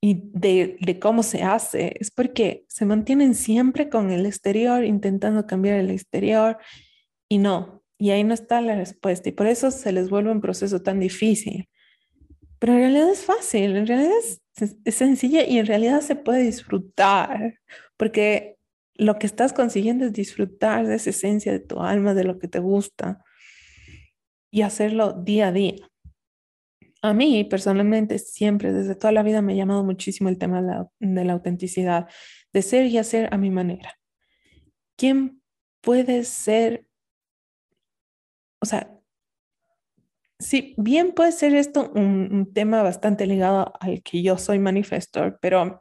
y 0.01 0.21
de, 0.35 0.77
de, 0.81 0.99
cómo 0.99 1.23
se 1.23 1.43
hace. 1.43 1.95
Es 1.99 2.11
porque 2.11 2.65
se 2.69 2.85
mantienen 2.85 3.35
siempre 3.35 3.89
con 3.89 4.11
el 4.11 4.27
exterior, 4.27 4.85
intentando 4.85 5.47
cambiar 5.47 5.79
el 5.79 5.91
exterior 5.91 6.59
y 7.29 7.39
no. 7.39 7.83
Y 7.99 8.11
ahí 8.11 8.23
no 8.25 8.35
está 8.35 8.61
la 8.61 8.77
respuesta. 8.77 9.31
Y 9.31 9.33
por 9.33 9.47
eso 9.47 9.71
se 9.71 9.93
les 9.93 10.11
vuelve 10.11 10.31
un 10.31 10.43
proceso 10.43 10.83
tan 10.83 11.01
difícil. 11.01 11.69
Pero 12.59 12.75
en 12.75 12.81
realidad 12.81 13.11
es 13.11 13.25
fácil, 13.25 13.77
en 13.77 13.87
realidad 13.87 14.13
es, 14.19 14.43
es, 14.85 14.95
sencilla 14.95 15.45
y 15.47 15.59
en 15.59 15.67
realidad 15.67 16.01
se 16.01 16.17
puede 16.17 16.43
disfrutar, 16.43 17.59
porque 17.97 18.57
lo 18.95 19.19
que 19.19 19.27
estás 19.27 19.53
consiguiendo 19.53 20.07
es 20.07 20.13
disfrutar 20.13 20.87
de 20.87 20.95
esa 20.97 21.11
esencia 21.11 21.53
de 21.53 21.61
tu 21.61 21.81
alma, 21.81 22.15
de 22.15 22.25
lo 22.25 22.39
que 22.39 22.49
te 22.49 22.61
gusta 22.61 23.24
y 24.55 24.63
hacerlo 24.63 25.13
día 25.13 25.49
a 25.49 25.53
día. 25.53 25.75
A 27.03 27.13
mí 27.13 27.43
personalmente 27.43 28.21
siempre, 28.21 28.73
desde 28.73 28.95
toda 28.95 29.11
la 29.11 29.25
vida, 29.25 29.43
me 29.43 29.53
ha 29.53 29.57
llamado 29.57 29.83
muchísimo 29.83 30.29
el 30.29 30.39
tema 30.39 30.63
de 31.01 31.25
la, 31.25 31.33
autenticidad, 31.33 32.09
de 32.53 32.63
ser 32.63 32.87
y 32.87 32.99
hacer 32.99 33.35
a 33.35 33.37
mi 33.37 33.51
manera. 33.51 33.99
¿Quién 34.97 35.43
puede 35.81 36.23
ser? 36.23 36.87
O 38.61 38.67
sea, 38.67 38.91
Sí, 40.39 40.75
bien 40.77 41.13
puede 41.13 41.33
ser 41.33 41.55
esto 41.55 41.91
un, 41.95 42.53
tema 42.53 42.83
bastante 42.83 43.27
ligado 43.27 43.73
al 43.81 44.03
que 44.03 44.23
yo 44.23 44.37
soy 44.37 44.59
manifestor, 44.59 45.39
pero 45.41 45.81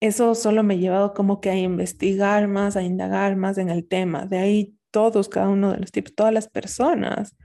eso 0.00 0.34
solo 0.34 0.62
me 0.62 0.74
ha 0.74 0.76
llevado 0.76 1.14
como 1.14 1.40
que 1.40 1.50
a 1.50 1.56
investigar 1.56 2.48
más, 2.48 2.76
a 2.76 2.82
indagar 2.82 3.36
más 3.36 3.56
en 3.58 3.70
el 3.70 3.88
tema. 3.88 4.26
De 4.26 4.38
ahí 4.38 4.77
todos, 4.90 5.28
cada 5.28 5.48
uno 5.48 5.72
de 5.72 5.78
los 5.78 5.92
tipos, 5.92 6.14
todas 6.14 6.32
las 6.32 6.48
personas 6.48 7.36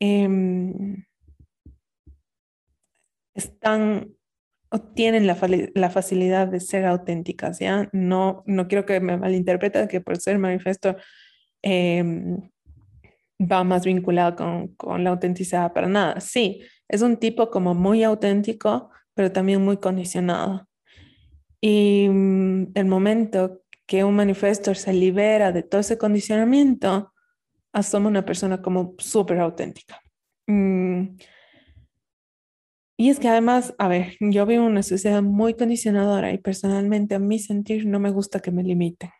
em, 0.00 1.04
están 3.34 4.16
o 4.70 4.80
tienen 4.80 5.26
la, 5.26 5.36
facilidad 5.90 6.48
de 6.48 6.60
ser 6.60 6.86
auténticas, 6.86 7.60
¿ya? 7.60 7.88
No, 7.92 8.42
no 8.46 8.66
quiero 8.66 8.84
que 8.84 8.98
me 9.00 9.16
malinterpreten 9.16 9.86
que 9.88 10.00
por 10.00 10.16
ser 10.18 10.38
manifestor 10.38 10.96
em, 11.62 12.50
va 13.40 13.64
más 13.64 13.84
vinculado 13.84 14.34
con, 14.36 14.68
con 14.76 15.04
la 15.04 15.10
autenticidad 15.10 15.72
para 15.72 15.88
nada. 15.88 16.20
Sí, 16.20 16.62
es 16.88 17.02
un 17.02 17.16
tipo 17.18 17.50
como 17.50 17.74
muy 17.74 18.02
auténtico, 18.02 18.90
pero 19.14 19.32
también 19.32 19.64
muy 19.64 19.76
condicionado. 19.78 20.68
Y 21.60 22.08
mm, 22.08 22.72
el 22.74 22.86
momento 22.86 23.62
que 23.86 24.04
un 24.04 24.16
manifestor 24.16 24.76
se 24.76 24.92
libera 24.92 25.52
de 25.52 25.62
todo 25.62 25.80
ese 25.80 25.96
condicionamiento, 25.98 27.12
asoma 27.72 28.08
una 28.08 28.24
persona 28.24 28.60
como 28.60 28.94
súper 28.98 29.38
auténtica. 29.40 30.00
Mm, 30.46 31.16
y 32.98 33.10
es 33.10 33.20
que 33.20 33.28
además, 33.28 33.74
a 33.78 33.88
ver, 33.88 34.16
yo 34.20 34.46
vivo 34.46 34.64
una 34.64 34.82
sociedad 34.82 35.22
muy 35.22 35.54
condicionadora 35.54 36.32
y 36.32 36.38
personalmente 36.38 37.14
a 37.14 37.18
mi 37.18 37.38
sentir 37.38 37.86
no 37.86 38.00
me 38.00 38.10
gusta 38.10 38.40
que 38.40 38.50
me 38.50 38.62
limiten. 38.62 39.10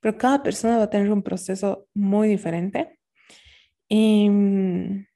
Pero 0.00 0.18
cada 0.18 0.42
persona 0.42 0.76
va 0.76 0.84
a 0.84 0.90
tener 0.90 1.10
un 1.10 1.22
proceso 1.22 1.88
muy 1.94 2.28
diferente 2.28 2.98
y, 3.88 4.28
mm, 4.28 5.06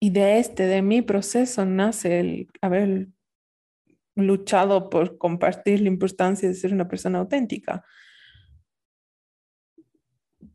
y 0.00 0.10
de 0.10 0.38
este, 0.38 0.66
de 0.66 0.82
mi 0.82 1.02
proceso, 1.02 1.64
nace 1.64 2.20
el 2.20 2.48
haber 2.60 3.08
luchado 4.16 4.90
por 4.90 5.18
compartir 5.18 5.80
la 5.80 5.88
importancia 5.88 6.48
de 6.48 6.54
ser 6.54 6.72
una 6.72 6.88
persona 6.88 7.18
auténtica. 7.18 7.84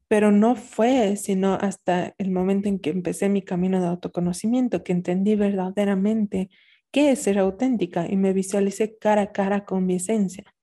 Pero 0.08 0.32
no 0.32 0.56
fue 0.56 1.16
sino 1.16 1.54
hasta 1.54 2.14
el 2.18 2.32
momento 2.32 2.68
en 2.68 2.80
que 2.80 2.90
empecé 2.90 3.30
mi 3.30 3.44
camino 3.44 3.80
de 3.80 3.88
autoconocimiento 3.88 4.84
que 4.84 4.92
entendí 4.92 5.36
verdaderamente 5.36 6.50
qué 6.92 7.12
es 7.12 7.20
ser 7.20 7.40
auténtica 7.40 8.06
y 8.10 8.18
me 8.18 8.34
visualicé 8.34 8.98
cara 8.98 9.22
a 9.22 9.32
cara 9.32 9.64
con 9.64 9.86
mi 9.86 9.96
esencia. 9.96 10.54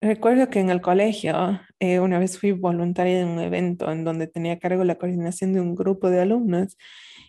Recuerdo 0.00 0.48
que 0.48 0.60
en 0.60 0.70
el 0.70 0.80
colegio 0.80 1.60
eh, 1.80 1.98
una 1.98 2.20
vez 2.20 2.38
fui 2.38 2.52
voluntaria 2.52 3.18
de 3.18 3.24
un 3.24 3.40
evento 3.40 3.90
en 3.90 4.04
donde 4.04 4.28
tenía 4.28 4.60
cargo 4.60 4.84
la 4.84 4.94
coordinación 4.94 5.52
de 5.52 5.60
un 5.60 5.74
grupo 5.74 6.08
de 6.08 6.20
alumnos 6.20 6.76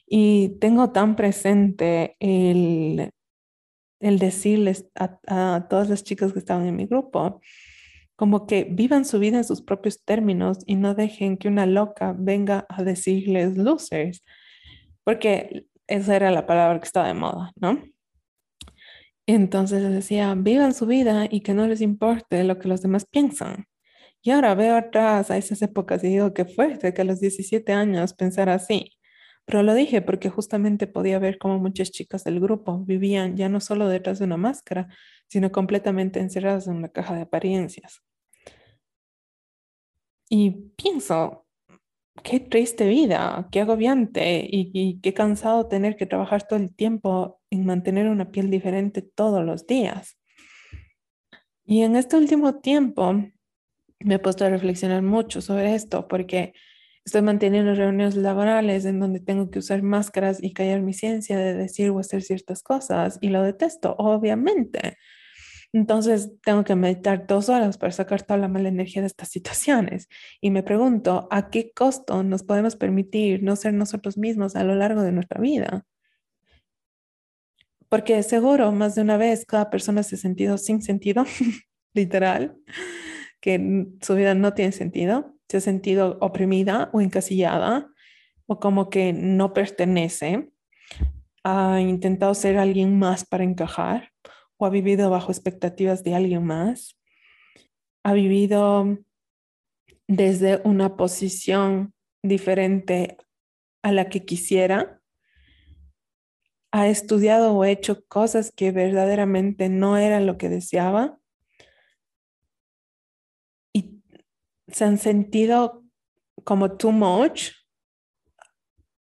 y 0.10 0.58
tengo 0.60 0.92
tan 0.92 1.16
presente 1.16 2.16
el, 2.20 3.12
el 4.00 4.20
decirles 4.20 4.88
a, 4.96 5.20
a 5.28 5.68
todas 5.70 5.90
las 5.90 6.04
chicas 6.04 6.34
que 6.34 6.40
estaban 6.40 6.68
en 6.68 6.76
mi 6.76 6.88
grupo, 6.88 7.42
como 8.16 8.48
que 8.48 8.66
vivan 8.66 9.06
su 9.06 9.20
vida 9.20 9.38
en 9.38 9.44
sus 9.44 9.62
propios 9.62 10.04
términos 10.04 10.58
y 10.66 10.76
no 10.76 10.96
dejen 10.96 11.38
que 11.38 11.48
una 11.48 11.66
loca 11.66 12.16
venga 12.18 12.66
a 12.70 12.84
decirles 12.84 13.58
losers, 13.58 14.24
porque 15.04 15.68
esa 15.88 16.16
era 16.16 16.32
la 16.32 16.46
palabra 16.46 16.80
que 16.80 16.86
estaba 16.86 17.08
de 17.08 17.14
moda, 17.14 17.52
¿no? 17.56 17.82
Entonces 19.28 19.84
les 19.84 19.94
decía, 19.94 20.34
vivan 20.36 20.74
su 20.74 20.88
vida 20.88 21.28
y 21.30 21.42
que 21.42 21.54
no 21.54 21.68
les 21.68 21.82
importe 21.82 22.44
lo 22.44 22.58
que 22.58 22.68
los 22.68 22.82
demás 22.82 23.06
piensan. 23.06 23.66
Y 24.22 24.32
ahora 24.32 24.56
veo 24.56 24.76
atrás 24.76 25.32
a 25.32 25.38
esas 25.38 25.62
épocas 25.62 26.04
y 26.04 26.10
digo, 26.10 26.34
qué 26.34 26.46
fuerte 26.46 26.94
que 26.94 27.02
a 27.04 27.06
los 27.06 27.20
17 27.20 27.72
años 27.72 28.14
pensara 28.14 28.56
así. 28.56 28.99
Pero 29.50 29.64
lo 29.64 29.74
dije 29.74 30.04
porque 30.04 30.30
justamente 30.30 30.86
podía 30.86 31.18
ver 31.18 31.40
cómo 31.40 31.58
muchas 31.58 31.90
chicas 31.90 32.24
del 32.24 32.40
grupo 32.40 32.86
vivían 32.86 33.36
ya 33.36 33.50
no 33.50 33.60
solo 33.60 33.88
detrás 33.88 34.20
de 34.20 34.26
una 34.26 34.38
máscara, 34.38 34.90
sino 35.28 35.52
completamente 35.52 36.20
encerradas 36.20 36.68
en 36.68 36.76
una 36.76 36.90
caja 36.90 37.16
de 37.16 37.22
apariencias. 37.22 38.04
Y 40.30 40.52
pienso, 40.78 41.48
qué 42.22 42.40
triste 42.40 42.88
vida, 42.88 43.48
qué 43.52 43.62
agobiante 43.62 44.48
y, 44.48 45.00
qué 45.02 45.14
cansado 45.16 45.68
tener 45.68 45.96
que 45.96 46.06
trabajar 46.06 46.48
todo 46.48 46.60
el 46.60 46.76
tiempo 46.76 47.42
en 47.50 47.66
mantener 47.66 48.08
una 48.08 48.30
piel 48.30 48.52
diferente 48.52 49.02
todos 49.02 49.44
los 49.44 49.66
días. 49.66 50.20
Y 51.66 51.82
en 51.82 51.96
este 51.96 52.18
último 52.18 52.60
tiempo 52.60 53.14
me 53.98 54.14
he 54.14 54.20
puesto 54.20 54.46
a 54.46 54.50
reflexionar 54.50 55.02
mucho 55.02 55.42
sobre 55.42 55.74
esto 55.74 56.08
porque 56.08 56.54
estoy 57.10 57.24
manteniendo 57.24 57.74
reuniones 57.74 58.16
laborales 58.16 58.86
en 58.86 59.00
donde 59.00 59.20
tengo 59.20 59.50
que 59.50 59.58
usar 59.58 59.82
máscaras 59.82 60.38
y 60.44 60.54
callar 60.54 60.82
mi 60.82 60.94
ciencia 60.94 61.40
de 61.40 61.56
decir 61.56 61.90
o 61.90 61.98
hacer 61.98 62.22
ciertas 62.22 62.62
cosas 62.62 63.18
y 63.20 63.30
lo 63.30 63.42
detesto, 63.42 63.96
obviamente. 63.98 64.98
Entonces 65.74 66.32
tengo 66.44 66.64
que 66.64 66.76
meditar 66.76 67.26
dos 67.26 67.50
horas 67.50 67.80
para 67.80 67.92
sacar 67.92 68.22
toda 68.22 68.40
la 68.40 68.48
mala 68.48 68.70
energía 68.70 69.02
de 69.02 69.08
estas 69.08 69.30
situaciones. 69.30 70.08
Y 70.40 70.52
me 70.52 70.62
pregunto, 70.62 71.28
¿a 71.32 71.50
qué 71.50 71.72
costo 71.74 72.22
nos 72.22 72.44
podemos 72.44 72.76
permitir 72.76 73.42
no 73.42 73.56
ser 73.56 73.74
nosotros 73.74 74.16
mismos 74.18 74.56
a 74.56 74.64
lo 74.64 74.76
largo 74.76 75.02
de 75.02 75.12
nuestra 75.12 75.42
vida? 75.42 75.86
Porque 77.90 78.22
seguro 78.22 78.72
más 78.72 78.94
de 78.94 79.02
una 79.02 79.18
vez 79.18 79.46
cada 79.46 79.72
persona 79.72 80.04
se 80.04 80.14
ha 80.14 80.20
sentido 80.20 80.60
sin 80.60 80.84
sentido, 80.84 81.26
literal, 81.96 82.56
que 83.40 83.88
su 84.00 84.14
vida 84.14 84.36
no 84.36 84.54
tiene 84.54 84.74
sentido, 84.74 85.39
se 85.50 85.58
ha 85.58 85.62
sentido 85.62 86.18
oprimida 86.22 86.90
o 86.94 87.02
encasillada 87.02 87.92
o 88.46 88.60
como 88.60 88.90
que 88.90 89.14
no 89.14 89.54
pertenece, 89.54 90.52
ha 91.44 91.82
intentado 91.82 92.34
ser 92.34 92.58
alguien 92.58 92.98
más 93.00 93.26
para 93.26 93.44
encajar 93.44 94.12
o 94.58 94.66
ha 94.66 94.70
vivido 94.70 95.10
bajo 95.10 95.32
expectativas 95.32 96.04
de 96.04 96.16
alguien 96.16 96.44
más, 96.46 97.00
ha 98.04 98.14
vivido 98.14 99.00
desde 100.08 100.62
una 100.64 100.96
posición 100.98 101.94
diferente 102.24 103.18
a 103.84 103.92
la 103.92 104.10
que 104.10 104.26
quisiera, 104.26 105.02
ha 106.72 106.88
estudiado 106.88 107.54
o 107.56 107.66
hecho 107.66 108.06
cosas 108.08 108.52
que 108.52 108.72
verdaderamente 108.72 109.70
no 109.70 109.98
eran 109.98 110.26
lo 110.26 110.38
que 110.38 110.50
deseaba 110.50 111.18
y 113.74 114.02
se 114.72 114.86
han 114.86 114.98
sentido 114.98 115.84
como 116.44 116.78
too 116.78 116.92
much, 116.92 117.52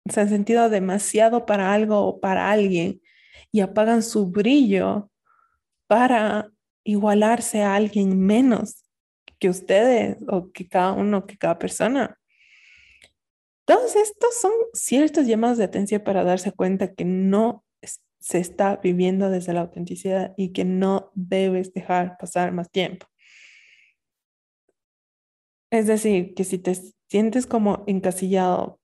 se 0.10 0.22
han 0.22 0.30
sentido 0.30 0.70
demasiado 0.70 1.46
para 1.46 1.74
algo 1.74 2.00
o 2.00 2.20
para 2.20 2.52
alguien 2.52 3.02
y 3.52 3.62
apagan 3.62 4.04
su 4.04 4.28
brillo 4.28 5.10
para 5.88 6.52
igualarse 6.84 7.62
a 7.64 7.76
alguien 7.76 8.20
menos 8.20 8.84
que 9.40 9.50
ustedes 9.50 10.18
o 10.28 10.52
que 10.52 10.68
cada 10.68 10.94
uno, 10.94 11.26
que 11.26 11.38
cada 11.38 11.58
persona. 11.60 12.20
Todos 13.66 13.96
estos 13.96 14.36
son 14.42 14.52
ciertos 14.74 15.26
llamados 15.26 15.58
de 15.58 15.64
atención 15.64 16.02
para 16.02 16.24
darse 16.24 16.52
cuenta 16.52 16.94
que 16.94 17.06
no 17.06 17.64
se 18.20 18.40
está 18.40 18.78
viviendo 18.78 19.30
desde 19.30 19.54
la 19.54 19.62
autenticidad 19.62 20.34
y 20.38 20.54
que 20.54 20.66
no 20.66 21.12
debes 21.14 21.74
dejar 21.74 22.18
pasar 22.18 22.52
más 22.52 22.70
tiempo. 22.72 23.06
Es 25.74 25.88
decir, 25.88 26.36
que 26.36 26.44
si 26.44 26.60
te 26.60 26.76
sientes 27.10 27.48
como 27.48 27.84
encasillado, 27.88 28.80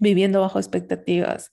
viviendo 0.00 0.40
bajo 0.40 0.58
expectativas, 0.58 1.52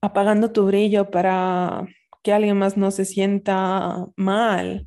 apagando 0.00 0.52
tu 0.52 0.66
brillo 0.66 1.10
para 1.10 1.88
que 2.22 2.32
alguien 2.32 2.56
más 2.56 2.76
no 2.76 2.92
se 2.92 3.04
sienta 3.04 4.06
mal 4.14 4.86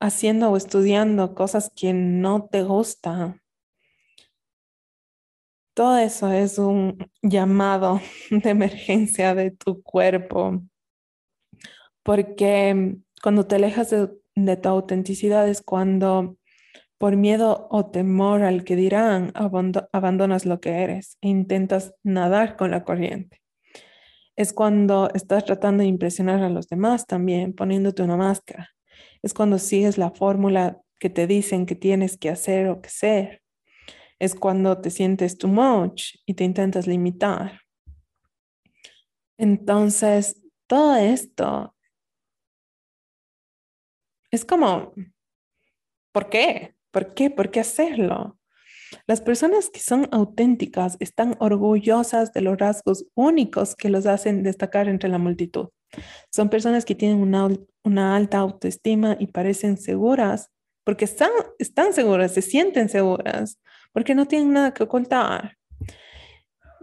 haciendo 0.00 0.48
o 0.48 0.56
estudiando 0.56 1.34
cosas 1.34 1.70
que 1.76 1.92
no 1.92 2.48
te 2.50 2.62
gustan. 2.62 3.42
Todo 5.74 5.98
eso 5.98 6.32
es 6.32 6.58
un 6.58 6.96
llamado 7.20 8.00
de 8.30 8.48
emergencia 8.48 9.34
de 9.34 9.50
tu 9.50 9.82
cuerpo, 9.82 10.62
porque 12.02 12.96
cuando 13.22 13.46
te 13.46 13.56
alejas 13.56 13.90
de, 13.90 14.10
de 14.34 14.56
tu 14.56 14.70
autenticidad 14.70 15.46
es 15.46 15.60
cuando 15.60 16.38
por 17.02 17.16
miedo 17.16 17.66
o 17.68 17.90
temor 17.90 18.44
al 18.44 18.62
que 18.62 18.76
dirán, 18.76 19.32
abandonas 19.34 20.46
lo 20.46 20.60
que 20.60 20.70
eres 20.84 21.18
e 21.20 21.30
intentas 21.30 21.96
nadar 22.04 22.56
con 22.56 22.70
la 22.70 22.84
corriente 22.84 23.42
es 24.36 24.52
cuando 24.52 25.10
estás 25.12 25.44
tratando 25.44 25.82
de 25.82 25.88
impresionar 25.88 26.44
a 26.44 26.48
los 26.48 26.68
demás 26.68 27.08
también, 27.08 27.54
poniéndote 27.54 28.04
una 28.04 28.16
máscara. 28.16 28.70
Es 29.20 29.34
cuando 29.34 29.58
sigues 29.58 29.98
la 29.98 30.12
fórmula 30.12 30.80
que 31.00 31.10
te 31.10 31.26
dicen 31.26 31.66
que 31.66 31.74
tienes 31.74 32.16
que 32.16 32.30
hacer 32.30 32.68
o 32.68 32.80
que 32.80 32.88
ser. 32.88 33.42
Es 34.20 34.36
cuando 34.36 34.80
te 34.80 34.90
sientes 34.90 35.36
too 35.36 35.48
much 35.48 36.14
y 36.24 36.34
te 36.34 36.44
intentas 36.44 36.86
limitar. 36.86 37.62
Entonces, 39.36 40.40
todo 40.68 40.94
esto 40.94 41.74
es 44.30 44.44
como, 44.44 44.92
¿por 46.12 46.30
qué? 46.30 46.76
¿Por 46.92 47.14
qué? 47.14 47.30
¿Por 47.30 47.50
qué 47.50 47.60
hacerlo? 47.60 48.38
Las 49.06 49.20
personas 49.20 49.70
que 49.70 49.80
son 49.80 50.08
auténticas 50.12 50.96
están 51.00 51.36
orgullosas 51.40 52.32
de 52.32 52.42
los 52.42 52.58
rasgos 52.58 53.06
únicos 53.14 53.74
que 53.74 53.88
los 53.88 54.06
hacen 54.06 54.42
destacar 54.42 54.88
entre 54.88 55.08
la 55.08 55.18
multitud. 55.18 55.68
Son 56.30 56.48
personas 56.48 56.84
que 56.84 56.94
tienen 56.94 57.20
una, 57.22 58.16
alta 58.16 58.38
autoestima 58.38 59.16
y 59.18 59.28
parecen 59.28 59.76
seguras 59.76 60.50
porque 60.84 61.04
están, 61.04 61.30
están 61.58 61.92
seguras, 61.92 62.32
se 62.32 62.42
sienten 62.42 62.88
seguras, 62.88 63.58
porque 63.92 64.14
no 64.14 64.26
tienen 64.26 64.52
nada 64.52 64.74
que 64.74 64.82
ocultar. 64.82 65.56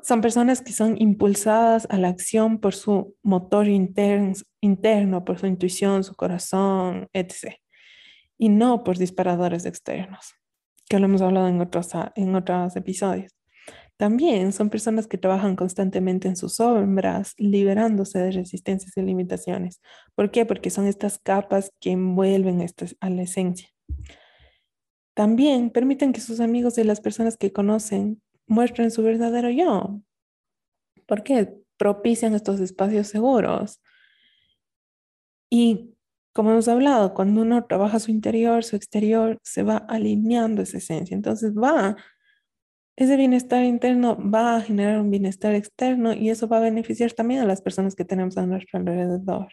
Son 0.01 0.21
personas 0.21 0.61
que 0.61 0.71
son 0.71 0.95
impulsadas 0.99 1.85
a 1.89 1.97
la 1.97 2.07
acción 2.07 2.59
por 2.59 2.73
su 2.73 3.15
motor 3.21 3.67
interno, 3.67 5.25
por 5.25 5.37
su 5.37 5.47
intuición, 5.47 6.03
su 6.03 6.15
corazón, 6.15 7.07
etc. 7.13 7.59
Y 8.39 8.49
no 8.49 8.83
por 8.83 8.97
disparadores 8.97 9.67
externos 9.67 10.33
que 10.89 10.99
lo 10.99 11.05
hemos 11.05 11.21
hablado 11.21 11.47
en 11.47 11.61
otros, 11.61 11.95
ah, 11.95 12.11
en 12.15 12.35
otros 12.35 12.75
episodios. 12.75 13.31
También 13.95 14.53
son 14.53 14.69
personas 14.69 15.07
que 15.07 15.17
trabajan 15.17 15.55
constantemente 15.55 16.27
en 16.27 16.35
sus 16.35 16.55
sombras, 16.55 17.33
liberándose 17.37 18.17
de 18.17 18.31
resistencias 18.31 18.97
y 18.97 19.01
limitaciones. 19.01 19.81
¿Por 20.15 20.31
qué? 20.31 20.45
Porque 20.45 20.69
son 20.69 20.87
estas 20.87 21.19
capas 21.19 21.71
que 21.79 21.91
envuelven 21.91 22.65
a 23.01 23.09
la 23.09 23.21
esencia. 23.21 23.69
También 25.13 25.69
permiten 25.69 26.13
que 26.13 26.21
sus 26.21 26.39
amigos 26.39 26.77
y 26.77 26.83
las 26.85 27.01
personas 27.01 27.37
que 27.37 27.51
conocen 27.51 28.21
muestren 28.47 28.89
su 28.89 29.03
verdadero 29.03 29.49
yo. 29.49 29.99
¿Por 31.05 31.23
qué? 31.23 31.53
Propician 31.77 32.33
estos 32.35 32.61
espacios 32.61 33.07
seguros. 33.07 33.81
Y 35.49 35.93
como 36.33 36.51
hemos 36.51 36.67
hablado, 36.67 37.13
cuando 37.13 37.41
uno 37.41 37.65
trabaja 37.65 37.99
su 37.99 38.11
interior, 38.11 38.63
su 38.63 38.75
exterior, 38.75 39.39
se 39.43 39.63
va 39.63 39.77
alineando 39.77 40.61
esa 40.61 40.77
esencia. 40.77 41.15
Entonces 41.15 41.53
va, 41.53 41.97
ese 42.95 43.17
bienestar 43.17 43.63
interno 43.63 44.17
va 44.17 44.57
a 44.57 44.61
generar 44.61 44.99
un 44.99 45.09
bienestar 45.11 45.55
externo 45.55 46.13
y 46.13 46.29
eso 46.29 46.47
va 46.47 46.57
a 46.57 46.61
beneficiar 46.61 47.13
también 47.13 47.41
a 47.41 47.45
las 47.45 47.61
personas 47.61 47.95
que 47.95 48.05
tenemos 48.05 48.37
a 48.37 48.45
nuestro 48.45 48.79
alrededor. 48.79 49.49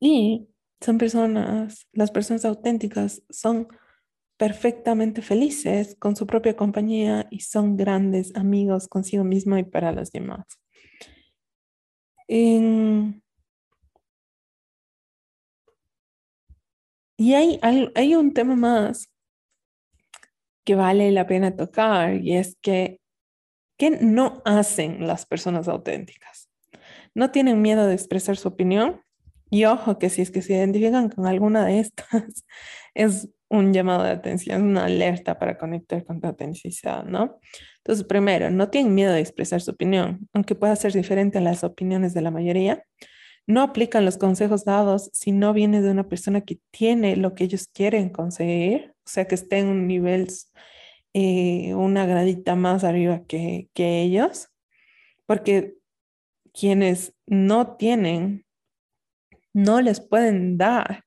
Y 0.00 0.48
son 0.80 0.98
personas, 0.98 1.88
las 1.92 2.10
personas 2.10 2.44
auténticas 2.44 3.22
son 3.30 3.68
perfectamente 4.36 5.22
felices 5.22 5.96
con 5.98 6.16
su 6.16 6.26
propia 6.26 6.56
compañía 6.56 7.26
y 7.30 7.40
son 7.40 7.76
grandes 7.76 8.34
amigos 8.36 8.88
consigo 8.88 9.24
mismo 9.24 9.56
y 9.56 9.64
para 9.64 9.92
los 9.92 10.10
demás. 10.12 10.44
En, 12.28 13.23
Y 17.16 17.34
hay, 17.34 17.60
hay 17.62 18.14
un 18.14 18.32
tema 18.32 18.56
más 18.56 19.08
que 20.64 20.74
vale 20.74 21.10
la 21.12 21.26
pena 21.26 21.56
tocar 21.56 22.14
y 22.16 22.36
es 22.36 22.56
que, 22.60 23.00
¿qué 23.78 23.90
no 23.90 24.42
hacen 24.44 25.06
las 25.06 25.26
personas 25.26 25.68
auténticas? 25.68 26.48
No 27.14 27.30
tienen 27.30 27.62
miedo 27.62 27.86
de 27.86 27.94
expresar 27.94 28.36
su 28.36 28.48
opinión 28.48 29.02
y 29.50 29.66
ojo 29.66 29.98
que 29.98 30.10
si 30.10 30.22
es 30.22 30.30
que 30.30 30.42
se 30.42 30.54
identifican 30.54 31.10
con 31.10 31.26
alguna 31.26 31.64
de 31.64 31.80
estas, 31.80 32.06
es 32.94 33.28
un 33.48 33.72
llamado 33.72 34.02
de 34.02 34.10
atención, 34.10 34.62
una 34.62 34.86
alerta 34.86 35.38
para 35.38 35.58
conectar 35.58 36.04
con 36.04 36.20
tu 36.20 36.26
autenticidad, 36.26 37.04
¿no? 37.04 37.38
Entonces, 37.78 38.04
primero, 38.04 38.50
no 38.50 38.68
tienen 38.70 38.94
miedo 38.94 39.12
de 39.12 39.20
expresar 39.20 39.60
su 39.60 39.70
opinión, 39.70 40.28
aunque 40.32 40.54
pueda 40.54 40.74
ser 40.74 40.92
diferente 40.92 41.38
a 41.38 41.42
las 41.42 41.62
opiniones 41.62 42.14
de 42.14 42.22
la 42.22 42.30
mayoría. 42.30 42.82
No 43.46 43.62
aplican 43.62 44.04
los 44.04 44.16
consejos 44.16 44.64
dados 44.64 45.10
si 45.12 45.32
no 45.32 45.52
viene 45.52 45.82
de 45.82 45.90
una 45.90 46.08
persona 46.08 46.40
que 46.40 46.60
tiene 46.70 47.16
lo 47.16 47.34
que 47.34 47.44
ellos 47.44 47.68
quieren 47.72 48.08
conseguir, 48.08 48.94
o 49.04 49.08
sea, 49.08 49.26
que 49.26 49.34
esté 49.34 49.58
en 49.58 49.66
un 49.66 49.86
nivel, 49.86 50.28
eh, 51.12 51.74
una 51.74 52.06
gradita 52.06 52.54
más 52.54 52.84
arriba 52.84 53.24
que, 53.26 53.68
que 53.74 54.02
ellos, 54.02 54.48
porque 55.26 55.74
quienes 56.54 57.12
no 57.26 57.76
tienen, 57.76 58.46
no 59.52 59.80
les 59.80 60.00
pueden 60.00 60.56
dar. 60.56 61.04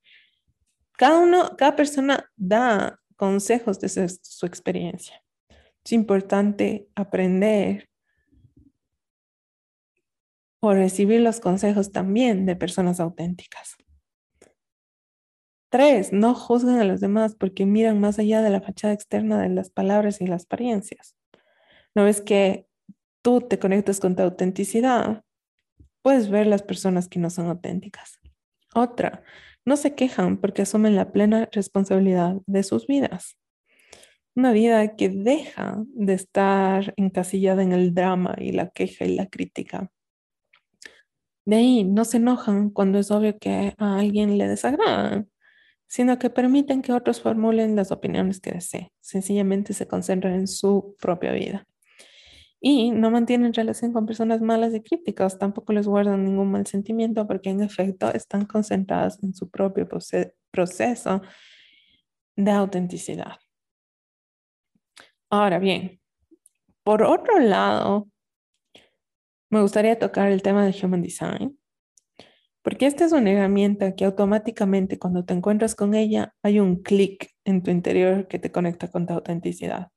Cada 0.93 1.19
uno, 1.19 1.55
cada 1.57 1.75
persona 1.75 2.29
da 2.35 2.99
consejos 3.15 3.79
desde 3.79 4.07
su 4.09 4.45
experiencia. 4.45 5.23
Es 5.83 5.91
importante 5.93 6.87
aprender 6.95 7.89
o 10.67 10.73
recibir 10.73 11.21
los 11.21 11.39
consejos 11.39 11.91
también 11.91 12.45
de 12.45 12.55
personas 12.55 12.99
auténticas. 12.99 13.75
Tres, 15.69 16.13
no 16.13 16.33
juzgan 16.33 16.79
a 16.79 16.85
los 16.85 17.01
demás 17.01 17.35
porque 17.35 17.65
miran 17.65 17.99
más 17.99 18.19
allá 18.19 18.41
de 18.41 18.49
la 18.49 18.61
fachada 18.61 18.93
externa 18.93 19.41
de 19.41 19.49
las 19.49 19.69
palabras 19.69 20.21
y 20.21 20.27
las 20.27 20.45
apariencias. 20.45 21.15
No 21.93 22.05
ves 22.05 22.21
que 22.21 22.67
tú 23.21 23.41
te 23.41 23.59
conectas 23.59 23.99
con 23.99 24.15
tu 24.15 24.23
autenticidad, 24.23 25.23
puedes 26.01 26.29
ver 26.29 26.47
las 26.47 26.63
personas 26.63 27.09
que 27.09 27.19
no 27.19 27.29
son 27.29 27.47
auténticas. 27.47 28.19
Otra, 28.73 29.23
no 29.65 29.75
se 29.75 29.95
quejan 29.95 30.37
porque 30.37 30.61
asumen 30.61 30.95
la 30.95 31.11
plena 31.11 31.49
responsabilidad 31.51 32.37
de 32.45 32.63
sus 32.63 32.87
vidas. 32.87 33.37
Una 34.35 34.53
vida 34.53 34.95
que 34.95 35.09
deja 35.09 35.83
de 35.87 36.13
estar 36.13 36.93
encasillada 36.95 37.63
en 37.63 37.73
el 37.73 37.93
drama 37.93 38.35
y 38.37 38.53
la 38.53 38.69
queja 38.69 39.03
y 39.03 39.15
la 39.15 39.27
crítica. 39.27 39.91
De 41.47 41.55
ahí 41.55 41.85
no 41.85 42.03
se 42.03 42.17
enojan 42.17 42.69
cuando 42.69 42.99
es 42.99 43.09
obvio 43.09 43.39
que 43.39 43.73
a 43.77 43.99
alguien 43.99 44.37
le 44.37 44.49
desagrada, 44.49 45.23
sino 45.87 46.19
que 46.19 46.29
permiten 46.29 46.81
que 46.81 46.91
otros 46.91 47.21
formulen 47.21 47.77
las 47.77 47.93
opiniones 47.93 48.41
que 48.41 48.51
deseen. 48.51 48.89
Sencillamente 48.99 49.73
se 49.73 49.87
concentran 49.87 50.33
en 50.33 50.47
su 50.49 50.97
propia 50.99 51.31
vida. 51.31 51.65
Y 52.59 52.91
no 52.91 53.11
mantienen 53.11 53.53
relación 53.53 53.93
con 53.93 54.05
personas 54.05 54.41
malas 54.41 54.75
y 54.75 54.81
críticas, 54.81 55.39
tampoco 55.39 55.71
les 55.71 55.87
guardan 55.87 56.25
ningún 56.25 56.51
mal 56.51 56.67
sentimiento 56.67 57.25
porque 57.25 57.49
en 57.49 57.63
efecto 57.63 58.11
están 58.13 58.45
concentradas 58.45 59.23
en 59.23 59.33
su 59.33 59.49
propio 59.49 59.87
proceso 60.51 61.21
de 62.35 62.51
autenticidad. 62.51 63.37
Ahora 65.29 65.59
bien, 65.59 66.01
por 66.83 67.03
otro 67.03 67.39
lado, 67.39 68.09
me 69.49 69.61
gustaría 69.61 69.97
tocar 69.99 70.31
el 70.31 70.41
tema 70.41 70.65
del 70.65 70.75
Human 70.83 71.01
Design, 71.01 71.57
porque 72.61 72.85
esta 72.85 73.05
es 73.05 73.13
una 73.13 73.31
herramienta 73.31 73.95
que 73.95 74.03
automáticamente 74.03 74.99
cuando 74.99 75.23
te 75.23 75.33
encuentras 75.33 75.73
con 75.73 75.93
ella 75.93 76.35
hay 76.43 76.59
un 76.59 76.83
clic 76.83 77.31
en 77.45 77.63
tu 77.63 77.71
interior 77.71 78.27
que 78.27 78.39
te 78.39 78.51
conecta 78.51 78.89
con 78.89 79.05
tu 79.05 79.13
autenticidad. 79.13 79.89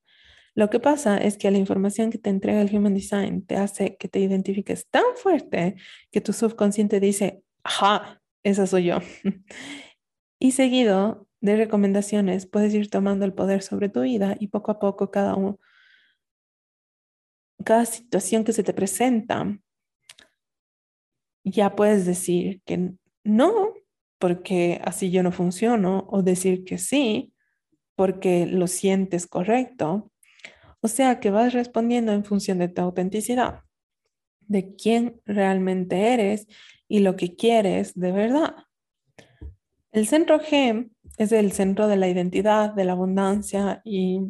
Lo 0.55 0.71
que 0.71 0.81
pasa 0.81 1.19
es 1.19 1.37
que 1.37 1.51
la 1.51 1.59
información 1.59 2.11
que 2.11 2.19
te 2.19 2.31
entrega 2.31 2.61
el 2.61 2.75
Human 2.75 2.95
Design 2.95 3.45
te 3.45 3.57
hace 3.57 3.97
que 3.97 4.09
te 4.09 4.21
identifiques 4.21 4.89
tan 4.89 5.05
fuerte 5.17 5.77
que 6.11 6.21
tu 6.21 6.33
subconsciente 6.33 7.01
dice, 7.01 7.43
ajá, 7.63 8.21
esa 8.43 8.67
soy 8.67 8.85
yo. 8.85 8.99
y 10.39 10.53
seguido 10.53 11.27
de 11.41 11.57
recomendaciones, 11.57 12.47
puedes 12.47 12.75
ir 12.75 12.91
tomando 12.91 13.25
el 13.25 13.33
poder 13.33 13.63
sobre 13.63 13.89
tu 13.89 14.03
vida 14.03 14.37
y 14.39 14.49
poco 14.49 14.73
a 14.73 14.79
poco 14.79 15.11
cada 15.11 15.35
uno, 15.35 15.59
cada 17.65 17.85
situación 17.85 18.45
que 18.45 18.53
se 18.53 18.63
te 18.63 18.73
presenta, 18.73 19.59
ya 21.45 21.75
puedes 21.75 22.07
decir 22.07 22.63
que 22.65 22.93
no, 23.25 23.75
porque 24.19 24.81
así 24.85 25.11
yo 25.11 25.23
no 25.23 25.33
funciono, 25.33 26.07
o 26.11 26.23
decir 26.23 26.65
que 26.65 26.79
sí, 26.79 27.33
porque 27.97 28.47
lo 28.47 28.67
sientes 28.67 29.27
correcto. 29.27 30.11
O 30.81 30.89
sea 30.89 31.21
que 31.21 31.31
vas 31.31 31.53
respondiendo 31.53 32.13
en 32.13 32.25
función 32.25 32.59
de 32.59 32.69
tu 32.69 32.81
autenticidad, 32.81 33.63
de 34.41 34.75
quién 34.75 35.21
realmente 35.27 36.13
eres 36.13 36.47
y 36.89 37.01
lo 37.01 37.17
que 37.17 37.37
quieres 37.37 37.95
de 37.95 38.13
verdad. 38.13 38.55
El 39.93 40.07
centro 40.07 40.41
G 40.41 40.91
es 41.19 41.33
el 41.33 41.53
centro 41.53 41.89
de 41.89 41.97
la 41.97 42.09
identidad, 42.09 42.73
de 42.73 42.85
la 42.85 42.93
abundancia 42.93 43.83
y 43.85 44.21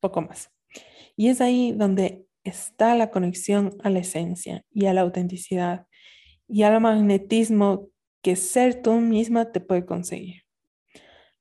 poco 0.00 0.20
más. 0.20 0.50
Y 1.16 1.28
es 1.28 1.40
ahí 1.40 1.72
donde 1.72 2.25
está 2.50 2.94
la 2.94 3.10
conexión 3.10 3.76
a 3.82 3.90
la 3.90 4.00
esencia 4.00 4.64
y 4.72 4.86
a 4.86 4.94
la 4.94 5.02
autenticidad 5.02 5.86
y 6.48 6.62
al 6.62 6.80
magnetismo 6.80 7.88
que 8.22 8.36
ser 8.36 8.82
tú 8.82 8.94
misma 8.94 9.52
te 9.52 9.60
puede 9.60 9.84
conseguir. 9.84 10.42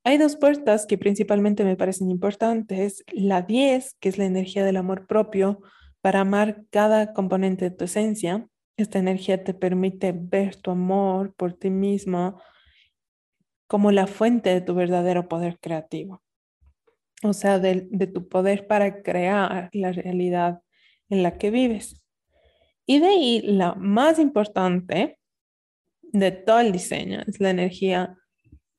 Hay 0.04 0.20
dos 0.20 0.36
puertas 0.36 0.86
que 0.86 1.00
principalmente 1.00 1.64
me 1.64 1.76
parecen 1.76 2.12
importantes. 2.12 3.04
La 3.12 3.42
10, 3.42 3.96
que 4.00 4.10
es 4.10 4.20
la 4.20 4.26
energía 4.26 4.64
del 4.64 4.78
amor 4.78 5.08
propio, 5.08 5.62
para 6.02 6.20
amar 6.20 6.64
cada 6.70 7.12
componente 7.14 7.66
de 7.66 7.76
tu 7.76 7.86
esencia. 7.86 8.48
Esta 8.78 9.00
energía 9.00 9.44
te 9.44 9.56
permite 9.56 10.12
ver 10.16 10.56
tu 10.58 10.70
amor 10.70 11.34
por 11.34 11.54
ti 11.54 11.72
misma 11.72 12.40
como 13.68 13.92
la 13.92 14.06
fuente 14.06 14.52
de 14.52 14.62
tu 14.62 14.76
verdadero 14.76 15.28
poder 15.28 15.58
creativo. 15.60 16.22
O 17.24 17.34
sea, 17.34 17.58
de, 17.58 17.82
tu 18.14 18.28
poder 18.28 18.68
para 18.68 19.02
crear 19.02 19.70
la 19.74 19.92
realidad 19.92 20.62
en 21.10 21.24
la 21.24 21.38
que 21.38 21.52
vives. 21.52 22.02
Y 22.86 23.00
de 23.00 23.08
ahí 23.08 23.42
la 23.42 23.74
más 23.76 24.20
importante 24.20 25.20
de 26.02 26.32
todo 26.32 26.60
el 26.60 26.72
diseño 26.72 27.22
es 27.28 27.40
la 27.40 27.50
energía 27.50 28.18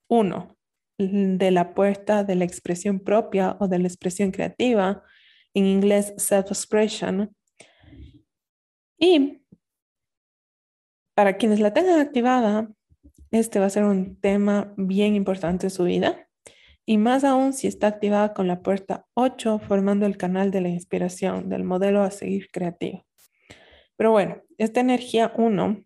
uno, 0.08 0.56
de 0.98 1.50
la 1.50 1.74
puerta 1.74 2.24
de 2.24 2.36
la 2.36 2.44
expresión 2.44 3.00
propia 3.00 3.56
o 3.60 3.68
de 3.68 3.78
la 3.78 3.88
expresión 3.88 4.30
creativa, 4.30 5.02
en 5.52 5.66
inglés 5.66 6.14
self-expression. 6.16 7.34
Y 8.98 9.42
para 11.14 11.36
quienes 11.36 11.60
la 11.60 11.72
tengan 11.72 11.98
activada, 11.98 12.70
este 13.30 13.58
va 13.58 13.66
a 13.66 13.70
ser 13.70 13.84
un 13.84 14.18
tema 14.20 14.72
bien 14.76 15.14
importante 15.14 15.66
en 15.66 15.70
su 15.70 15.84
vida 15.84 16.25
y 16.86 16.98
más 16.98 17.24
aún 17.24 17.52
si 17.52 17.66
está 17.66 17.88
activada 17.88 18.32
con 18.32 18.46
la 18.46 18.62
puerta 18.62 19.06
8 19.14 19.58
formando 19.58 20.06
el 20.06 20.16
canal 20.16 20.52
de 20.52 20.60
la 20.60 20.68
inspiración 20.68 21.48
del 21.48 21.64
modelo 21.64 22.02
a 22.02 22.12
seguir 22.12 22.48
creativo. 22.52 23.04
Pero 23.96 24.12
bueno, 24.12 24.40
esta 24.56 24.80
energía 24.80 25.32
1 25.36 25.84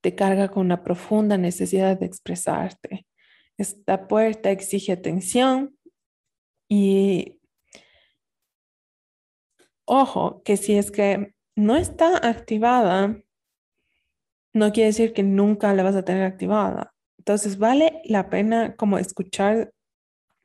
te 0.00 0.14
carga 0.14 0.48
con 0.48 0.66
una 0.66 0.82
profunda 0.82 1.38
necesidad 1.38 1.98
de 1.98 2.06
expresarte. 2.06 3.06
Esta 3.56 4.08
puerta 4.08 4.50
exige 4.50 4.92
atención 4.92 5.78
y 6.68 7.40
ojo 9.84 10.42
que 10.42 10.56
si 10.56 10.76
es 10.76 10.90
que 10.90 11.34
no 11.54 11.76
está 11.76 12.28
activada, 12.28 13.16
no 14.52 14.72
quiere 14.72 14.88
decir 14.88 15.12
que 15.12 15.22
nunca 15.22 15.72
la 15.72 15.84
vas 15.84 15.94
a 15.94 16.04
tener 16.04 16.24
activada. 16.24 16.94
Entonces 17.18 17.58
vale 17.58 18.02
la 18.04 18.28
pena 18.28 18.76
como 18.76 18.98
escuchar 18.98 19.73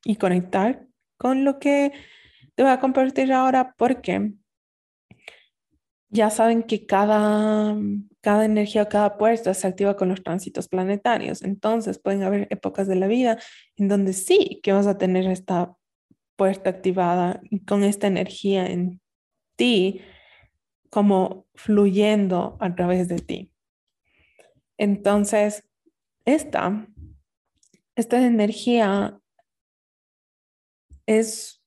y 0.03 0.15
conectar 0.15 0.88
con 1.17 1.43
lo 1.43 1.59
que 1.59 1.91
te 2.55 2.63
voy 2.63 2.71
a 2.71 2.79
compartir 2.79 3.31
ahora 3.33 3.73
porque 3.77 4.33
ya 6.09 6.29
saben 6.29 6.63
que 6.63 6.85
cada, 6.85 7.77
cada 8.21 8.45
energía, 8.45 8.89
cada 8.89 9.17
puerta 9.17 9.53
se 9.53 9.67
activa 9.67 9.95
con 9.95 10.09
los 10.09 10.23
tránsitos 10.23 10.67
planetarios. 10.67 11.43
Entonces 11.43 11.99
pueden 11.99 12.23
haber 12.23 12.47
épocas 12.49 12.88
de 12.88 12.95
la 12.95 13.07
vida 13.07 13.38
en 13.75 13.88
donde 13.88 14.13
sí 14.13 14.59
que 14.63 14.73
vas 14.73 14.88
a 14.88 14.97
tener 14.97 15.27
esta 15.27 15.75
puerta 16.35 16.69
activada 16.69 17.41
con 17.67 17.83
esta 17.83 18.07
energía 18.07 18.65
en 18.65 18.99
ti 19.55 20.01
como 20.89 21.45
fluyendo 21.53 22.57
a 22.59 22.73
través 22.73 23.07
de 23.07 23.19
ti. 23.19 23.51
Entonces, 24.77 25.69
esta, 26.25 26.88
esta 27.95 28.25
energía 28.25 29.19
es 31.09 31.59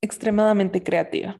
extremadamente 0.00 0.82
creativa, 0.82 1.38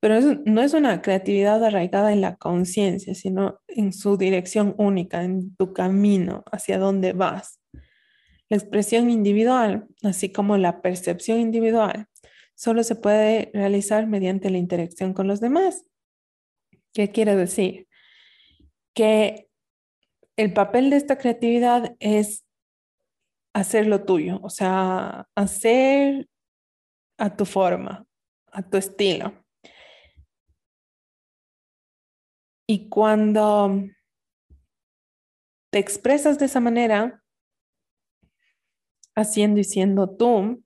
pero 0.00 0.18
no 0.46 0.62
es 0.62 0.72
una 0.72 1.02
creatividad 1.02 1.62
arraigada 1.62 2.10
en 2.14 2.22
la 2.22 2.36
conciencia, 2.36 3.14
sino 3.14 3.60
en 3.68 3.92
su 3.92 4.16
dirección 4.16 4.74
única, 4.78 5.22
en 5.22 5.54
tu 5.56 5.74
camino, 5.74 6.42
hacia 6.50 6.78
dónde 6.78 7.12
vas. 7.12 7.60
La 8.48 8.56
expresión 8.56 9.10
individual, 9.10 9.88
así 10.02 10.32
como 10.32 10.56
la 10.56 10.80
percepción 10.80 11.38
individual, 11.38 12.06
solo 12.54 12.82
se 12.82 12.94
puede 12.94 13.50
realizar 13.52 14.06
mediante 14.06 14.48
la 14.48 14.56
interacción 14.56 15.12
con 15.12 15.26
los 15.26 15.40
demás. 15.40 15.84
¿Qué 16.94 17.10
quiere 17.10 17.36
decir? 17.36 17.88
Que 18.94 19.48
el 20.36 20.54
papel 20.54 20.88
de 20.88 20.96
esta 20.96 21.18
creatividad 21.18 21.94
es 22.00 22.45
hacer 23.56 23.86
lo 23.86 24.04
tuyo, 24.04 24.38
o 24.42 24.50
sea, 24.50 25.28
hacer 25.34 26.28
a 27.18 27.34
tu 27.34 27.46
forma, 27.46 28.06
a 28.52 28.62
tu 28.62 28.76
estilo. 28.76 29.32
Y 32.68 32.90
cuando 32.90 33.82
te 35.72 35.78
expresas 35.78 36.38
de 36.38 36.44
esa 36.44 36.60
manera, 36.60 37.24
haciendo 39.14 39.60
y 39.60 39.64
siendo 39.64 40.14
tú, 40.14 40.62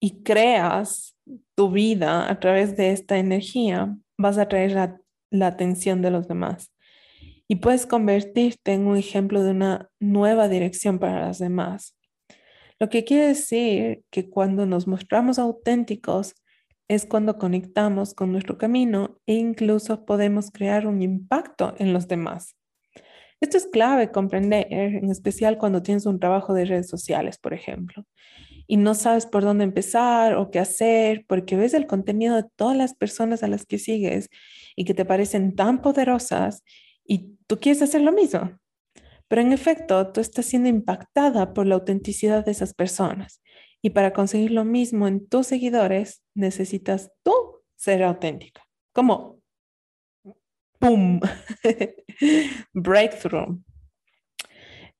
y 0.00 0.22
creas 0.22 1.16
tu 1.56 1.72
vida 1.72 2.30
a 2.30 2.38
través 2.38 2.76
de 2.76 2.92
esta 2.92 3.18
energía, 3.18 3.96
vas 4.16 4.38
a 4.38 4.46
traer 4.46 4.72
la, 4.72 5.00
la 5.30 5.48
atención 5.48 6.00
de 6.00 6.12
los 6.12 6.28
demás. 6.28 6.73
Y 7.48 7.56
puedes 7.56 7.86
convertirte 7.86 8.72
en 8.72 8.86
un 8.86 8.96
ejemplo 8.96 9.42
de 9.42 9.50
una 9.50 9.90
nueva 10.00 10.48
dirección 10.48 10.98
para 10.98 11.26
los 11.26 11.38
demás. 11.38 11.96
Lo 12.80 12.88
que 12.88 13.04
quiere 13.04 13.28
decir 13.28 14.02
que 14.10 14.28
cuando 14.28 14.66
nos 14.66 14.86
mostramos 14.86 15.38
auténticos 15.38 16.34
es 16.88 17.06
cuando 17.06 17.38
conectamos 17.38 18.14
con 18.14 18.32
nuestro 18.32 18.58
camino 18.58 19.18
e 19.26 19.34
incluso 19.34 20.04
podemos 20.04 20.50
crear 20.50 20.86
un 20.86 21.02
impacto 21.02 21.74
en 21.78 21.92
los 21.92 22.08
demás. 22.08 22.56
Esto 23.40 23.56
es 23.58 23.66
clave 23.66 24.10
comprender, 24.10 24.66
en 24.70 25.10
especial 25.10 25.58
cuando 25.58 25.82
tienes 25.82 26.06
un 26.06 26.18
trabajo 26.18 26.54
de 26.54 26.64
redes 26.64 26.88
sociales, 26.88 27.38
por 27.38 27.52
ejemplo, 27.52 28.04
y 28.66 28.76
no 28.76 28.94
sabes 28.94 29.26
por 29.26 29.44
dónde 29.44 29.64
empezar 29.64 30.34
o 30.36 30.50
qué 30.50 30.58
hacer, 30.58 31.24
porque 31.28 31.56
ves 31.56 31.74
el 31.74 31.86
contenido 31.86 32.36
de 32.36 32.44
todas 32.56 32.76
las 32.76 32.94
personas 32.94 33.42
a 33.42 33.48
las 33.48 33.66
que 33.66 33.78
sigues 33.78 34.30
y 34.76 34.84
que 34.84 34.94
te 34.94 35.04
parecen 35.04 35.54
tan 35.54 35.82
poderosas 35.82 36.62
y 37.06 37.33
tú 37.46 37.58
quieres 37.58 37.82
hacer 37.82 38.02
lo 38.02 38.12
mismo. 38.12 38.58
Pero 39.28 39.42
en 39.42 39.52
efecto, 39.52 40.12
tú 40.12 40.20
estás 40.20 40.46
siendo 40.46 40.68
impactada 40.68 41.54
por 41.54 41.66
la 41.66 41.74
autenticidad 41.74 42.44
de 42.44 42.52
esas 42.52 42.74
personas. 42.74 43.42
Y 43.82 43.90
para 43.90 44.12
conseguir 44.12 44.50
lo 44.50 44.64
mismo 44.64 45.08
en 45.08 45.26
tus 45.26 45.46
seguidores, 45.46 46.22
necesitas 46.34 47.10
tú 47.22 47.32
ser 47.76 48.02
auténtica. 48.02 48.62
Como, 48.92 49.40
¡pum! 50.78 51.20
Breakthrough. 52.72 53.60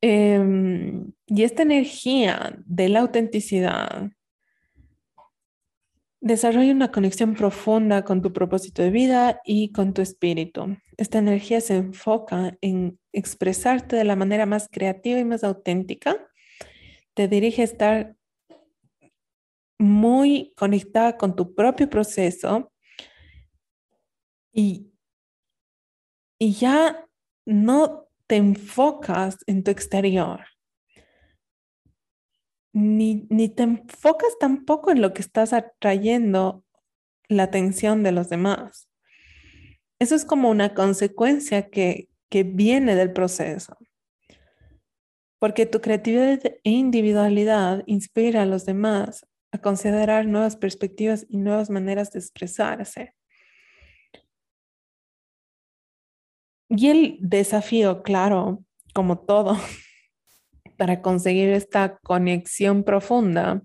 Em, 0.01 1.13
y 1.27 1.45
esta 1.45 1.63
energía 1.63 2.59
de 2.67 2.89
la 2.91 3.01
autenticidad 3.01 4.11
Desarrolla 6.25 6.73
una 6.73 6.91
conexión 6.91 7.35
profunda 7.35 8.03
con 8.03 8.23
tu 8.23 8.33
propósito 8.33 8.81
de 8.81 8.89
vida 8.89 9.43
y 9.45 9.73
con 9.73 9.93
tu 9.93 10.01
espíritu. 10.01 10.79
Esta 10.97 11.19
energía 11.19 11.61
se 11.61 11.77
enfoca 11.77 12.57
en 12.63 12.99
expresarte 13.13 13.97
de 13.97 14.05
la 14.05 14.17
manera 14.17 14.47
más 14.47 14.71
creativa 14.73 15.19
y 15.19 15.25
más 15.27 15.45
auténtica. 15.45 16.17
Te 17.13 17.29
dirige 17.29 17.61
a 17.61 17.67
estar 17.67 18.17
muy 19.79 20.55
conectada 20.57 21.19
con 21.19 21.37
tu 21.37 21.55
propio 21.55 21.91
proceso 21.91 22.73
y, 24.51 24.91
y 26.39 26.53
ya 26.55 27.07
no 27.45 28.09
te 28.27 28.37
enfocas 28.37 29.37
en 29.47 29.63
tu 29.63 29.71
exterior 29.71 30.41
ni, 32.75 33.27
ni 33.31 33.49
te 33.49 33.63
enfocas 33.63 34.37
tampoco 34.39 34.91
en 34.91 35.01
lo 35.01 35.15
que 35.15 35.23
estás 35.23 35.53
atrayendo 35.53 36.65
la 37.29 37.45
atención 37.45 38.03
de 38.03 38.13
los 38.13 38.29
demás. 38.29 38.89
Eso 40.01 40.15
es 40.17 40.25
como 40.25 40.51
una 40.51 40.75
consecuencia 40.75 41.71
que, 41.71 42.09
que 42.29 42.43
viene 42.43 42.97
del 42.97 43.13
proceso. 43.13 43.79
Porque 45.39 45.67
tu 45.67 45.81
creatividad 45.81 46.41
e 46.45 46.71
individualidad 46.71 47.85
inspira 47.87 48.43
a 48.43 48.47
los 48.47 48.67
demás 48.67 49.25
a 49.53 49.59
considerar 49.59 50.27
nuevas 50.27 50.57
perspectivas 50.57 51.27
y 51.29 51.37
nuevas 51.37 51.71
maneras 51.71 52.11
de 52.11 52.19
expresarse. 52.19 53.15
Y 56.69 56.89
el 56.89 57.19
desafío, 57.21 58.03
claro, 58.03 58.65
como 58.95 59.21
todo, 59.21 59.57
para 60.77 61.03
conseguir 61.03 61.51
esta 61.51 61.99
conexión 61.99 62.85
profunda 62.85 63.63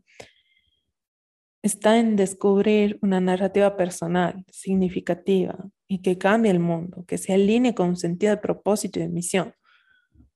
está 1.62 1.98
en 1.98 2.16
descubrir 2.16 2.98
una 3.02 3.20
narrativa 3.20 3.76
personal, 3.76 4.46
significativa 4.50 5.58
y 5.88 6.02
que 6.02 6.18
cambie 6.18 6.52
el 6.52 6.60
mundo, 6.60 7.04
que 7.06 7.18
se 7.18 7.34
alinee 7.34 7.76
con 7.76 7.90
un 7.90 7.98
sentido 7.98 8.32
de 8.36 8.42
propósito 8.42 9.00
y 9.00 9.04
de 9.04 9.10
misión. 9.10 9.54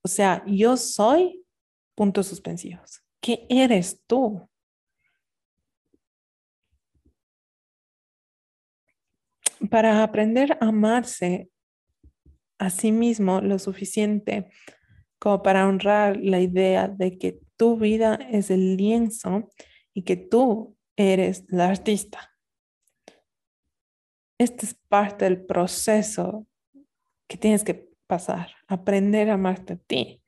O 0.02 0.08
sea, 0.08 0.44
yo 0.46 0.76
soy 0.76 1.44
puntos 1.94 2.26
suspensivos. 2.26 3.00
¿Qué 3.20 3.46
eres 3.48 4.02
tú? 4.06 4.48
Para 9.70 10.02
aprender 10.02 10.58
a 10.60 10.66
amarse 10.66 11.48
a 12.58 12.68
sí 12.68 12.92
mismo 12.92 13.40
lo 13.40 13.58
suficiente 13.58 14.50
como 15.24 15.42
para 15.42 15.66
honrar 15.66 16.18
la 16.18 16.38
idea 16.38 16.86
de 16.86 17.16
que 17.16 17.40
tu 17.56 17.78
vida 17.78 18.18
es 18.30 18.50
el 18.50 18.76
lienzo 18.76 19.48
y 19.94 20.02
que 20.02 20.18
tú 20.18 20.76
eres 20.96 21.46
la 21.48 21.70
artista. 21.70 22.34
Este 24.36 24.66
es 24.66 24.74
parte 24.74 25.24
del 25.24 25.42
proceso 25.46 26.46
que 27.26 27.38
tienes 27.38 27.64
que 27.64 27.88
pasar, 28.06 28.50
aprender 28.68 29.30
a 29.30 29.34
amarte 29.34 29.72
a 29.72 29.76
ti 29.76 30.22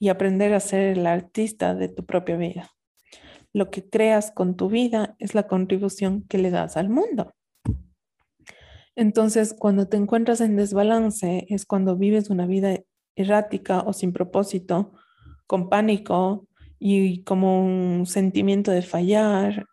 y 0.00 0.08
aprender 0.08 0.52
a 0.52 0.58
ser 0.58 0.98
el 0.98 1.06
artista 1.06 1.76
de 1.76 1.88
tu 1.88 2.04
propia 2.04 2.36
vida. 2.36 2.72
Lo 3.52 3.70
que 3.70 3.88
creas 3.88 4.32
con 4.32 4.56
tu 4.56 4.68
vida 4.68 5.14
es 5.20 5.36
la 5.36 5.46
contribución 5.46 6.26
que 6.26 6.38
le 6.38 6.50
das 6.50 6.76
al 6.76 6.88
mundo. 6.88 7.36
Entonces, 8.96 9.54
cuando 9.56 9.86
te 9.86 9.96
encuentras 9.96 10.40
en 10.40 10.56
desbalance, 10.56 11.46
es 11.50 11.64
cuando 11.64 11.96
vives 11.96 12.30
una 12.30 12.46
vida 12.46 12.80
errática 13.16 13.80
o 13.80 13.92
sin 13.92 14.12
propósito, 14.12 14.92
con 15.46 15.68
pánico 15.68 16.48
y 16.78 17.22
como 17.24 17.64
un 17.64 18.06
sentimiento 18.06 18.70
de 18.70 18.82
fallar, 18.82 19.66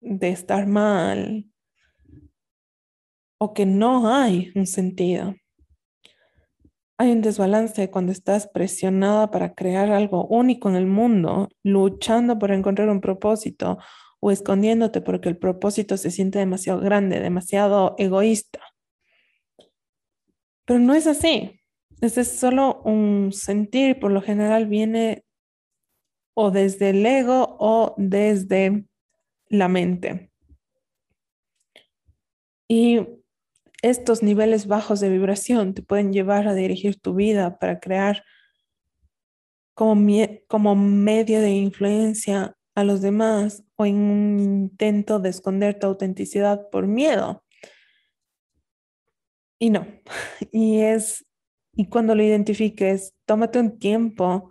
de 0.00 0.30
estar 0.30 0.66
mal, 0.66 1.46
o 3.38 3.54
que 3.54 3.66
no 3.66 4.12
hay 4.12 4.52
un 4.54 4.66
sentido. 4.66 5.34
Hay 7.00 7.12
un 7.12 7.20
desbalance 7.20 7.90
cuando 7.90 8.10
estás 8.10 8.48
presionada 8.48 9.30
para 9.30 9.54
crear 9.54 9.92
algo 9.92 10.26
único 10.26 10.68
en 10.68 10.74
el 10.74 10.86
mundo, 10.86 11.48
luchando 11.62 12.38
por 12.38 12.50
encontrar 12.50 12.88
un 12.88 13.00
propósito 13.00 13.78
o 14.20 14.32
escondiéndote 14.32 15.00
porque 15.00 15.28
el 15.28 15.38
propósito 15.38 15.96
se 15.96 16.10
siente 16.10 16.40
demasiado 16.40 16.80
grande, 16.80 17.20
demasiado 17.20 17.94
egoísta. 17.98 18.60
Pero 20.64 20.80
no 20.80 20.94
es 20.94 21.06
así. 21.06 21.57
Ese 22.00 22.20
es 22.20 22.38
solo 22.38 22.80
un 22.84 23.32
sentir, 23.32 23.98
por 23.98 24.12
lo 24.12 24.22
general 24.22 24.66
viene 24.66 25.24
o 26.34 26.52
desde 26.52 26.90
el 26.90 27.04
ego 27.04 27.56
o 27.58 27.94
desde 27.96 28.86
la 29.48 29.68
mente. 29.68 30.30
Y 32.68 33.00
estos 33.82 34.22
niveles 34.22 34.66
bajos 34.66 35.00
de 35.00 35.08
vibración 35.08 35.74
te 35.74 35.82
pueden 35.82 36.12
llevar 36.12 36.46
a 36.46 36.54
dirigir 36.54 37.00
tu 37.00 37.14
vida 37.14 37.58
para 37.58 37.80
crear 37.80 38.24
como, 39.74 40.06
como 40.46 40.76
medio 40.76 41.40
de 41.40 41.50
influencia 41.50 42.56
a 42.74 42.84
los 42.84 43.00
demás 43.00 43.64
o 43.76 43.86
en 43.86 43.96
un 43.96 44.38
intento 44.38 45.18
de 45.18 45.30
esconder 45.30 45.78
tu 45.78 45.88
autenticidad 45.88 46.68
por 46.70 46.86
miedo. 46.86 47.44
Y 49.58 49.70
no, 49.70 49.86
y 50.52 50.80
es 50.80 51.27
y 51.78 51.86
cuando 51.86 52.16
lo 52.16 52.24
identifiques, 52.24 53.14
tómate 53.24 53.60
un 53.60 53.78
tiempo 53.78 54.50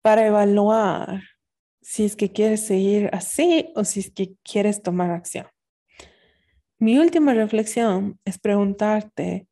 para 0.00 0.26
evaluar 0.26 1.22
si 1.82 2.06
es 2.06 2.16
que 2.16 2.32
quieres 2.32 2.64
seguir 2.64 3.10
así 3.12 3.70
o 3.74 3.84
si 3.84 4.00
es 4.00 4.10
que 4.10 4.34
quieres 4.42 4.82
tomar 4.82 5.10
acción. 5.10 5.46
Mi 6.78 6.98
última 6.98 7.34
reflexión 7.34 8.18
es 8.24 8.38
preguntarte 8.38 9.48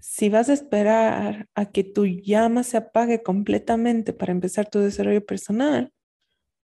si 0.00 0.30
vas 0.30 0.48
a 0.48 0.54
esperar 0.54 1.46
a 1.54 1.66
que 1.66 1.84
tu 1.84 2.06
llama 2.06 2.64
se 2.64 2.76
apague 2.76 3.22
completamente 3.22 4.12
para 4.12 4.32
empezar 4.32 4.68
tu 4.68 4.80
desarrollo 4.80 5.24
personal 5.24 5.92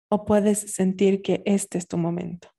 o 0.10 0.26
puedes 0.26 0.60
sentir 0.74 1.22
que 1.22 1.44
este 1.46 1.78
es 1.78 1.88
tu 1.88 1.98
momento. 1.98 2.50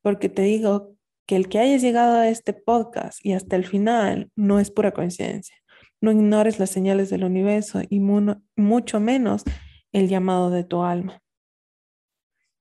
Porque 0.00 0.28
te 0.28 0.42
digo 0.42 0.96
que 1.26 1.36
el 1.36 1.48
que 1.48 1.60
hayas 1.60 1.80
llegado 1.80 2.16
a 2.16 2.28
este 2.28 2.54
podcast 2.54 3.24
y 3.24 3.34
hasta 3.34 3.54
el 3.54 3.64
final 3.64 4.32
no 4.34 4.58
es 4.58 4.72
pura 4.72 4.90
coincidencia 4.90 5.61
No 6.02 6.10
ignores 6.10 6.58
las 6.58 6.68
señales 6.68 7.08
del 7.08 7.24
universo 7.24 7.80
y 7.88 8.00
mucho 8.00 9.00
menos 9.00 9.44
el 9.92 10.08
llamado 10.08 10.50
de 10.50 10.64
tu 10.64 10.82
alma. 10.82 11.22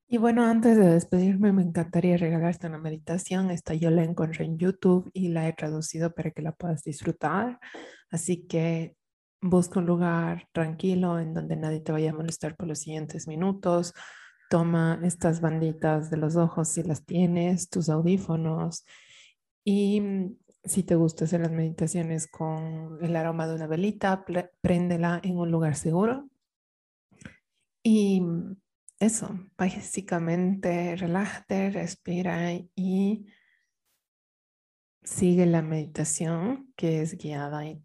Y 0.08 0.18
bueno, 0.18 0.44
antes 0.46 0.78
de 0.78 0.86
despedirme, 0.86 1.52
me 1.52 1.64
encantaría 1.64 2.18
regalarte 2.18 2.68
una 2.68 2.78
meditación. 2.78 3.50
Esta 3.50 3.74
yo 3.74 3.90
la 3.90 4.04
encontré 4.04 4.46
en 4.46 4.58
YouTube 4.58 5.10
y 5.14 5.30
la 5.30 5.48
he 5.48 5.54
traducido 5.54 6.14
para 6.14 6.32
que 6.32 6.42
la 6.42 6.52
puedas 6.52 6.84
disfrutar. 6.84 7.60
Así 8.12 8.46
que 8.46 8.96
busca 9.42 9.80
un 9.80 9.88
lugar 9.88 10.48
tranquilo 10.52 11.18
en 11.18 11.34
donde 11.34 11.56
nadie 11.56 11.80
te 11.80 11.92
vaya 11.92 12.12
a 12.12 12.14
molestar 12.14 12.56
por 12.56 12.68
los 12.68 12.80
siguientes 12.80 13.28
minutos. 13.28 13.94
Toma 14.52 15.00
estas 15.04 15.42
banditas 15.42 16.12
de 16.12 16.18
los 16.18 16.36
ojos 16.36 16.68
si 16.68 16.84
las 16.84 17.06
tienes, 17.06 17.70
tus 17.70 17.90
audífonos 17.90 18.86
y 19.64 20.02
si 20.64 20.84
te 20.84 20.96
gusta 20.96 21.26
hacer 21.26 21.42
las 21.42 21.52
meditaciones 21.52 22.28
con 22.28 23.00
el 23.02 23.16
aroma 23.16 23.48
de 23.48 23.56
una 23.56 23.68
velita, 23.68 24.26
préndela 24.62 25.20
en 25.24 25.38
un 25.38 25.52
lugar 25.52 25.76
seguro. 25.76 26.30
Y 27.84 28.22
mm, 28.22 28.58
eso, 29.00 29.50
básicamente 29.58 30.96
relájate, 30.96 31.72
respira 31.72 32.52
y 32.76 33.26
sigue 35.04 35.46
la 35.46 35.62
meditación 35.62 36.72
que 36.76 37.02
es 37.02 37.18
guiada 37.18 37.66
y, 37.66 37.84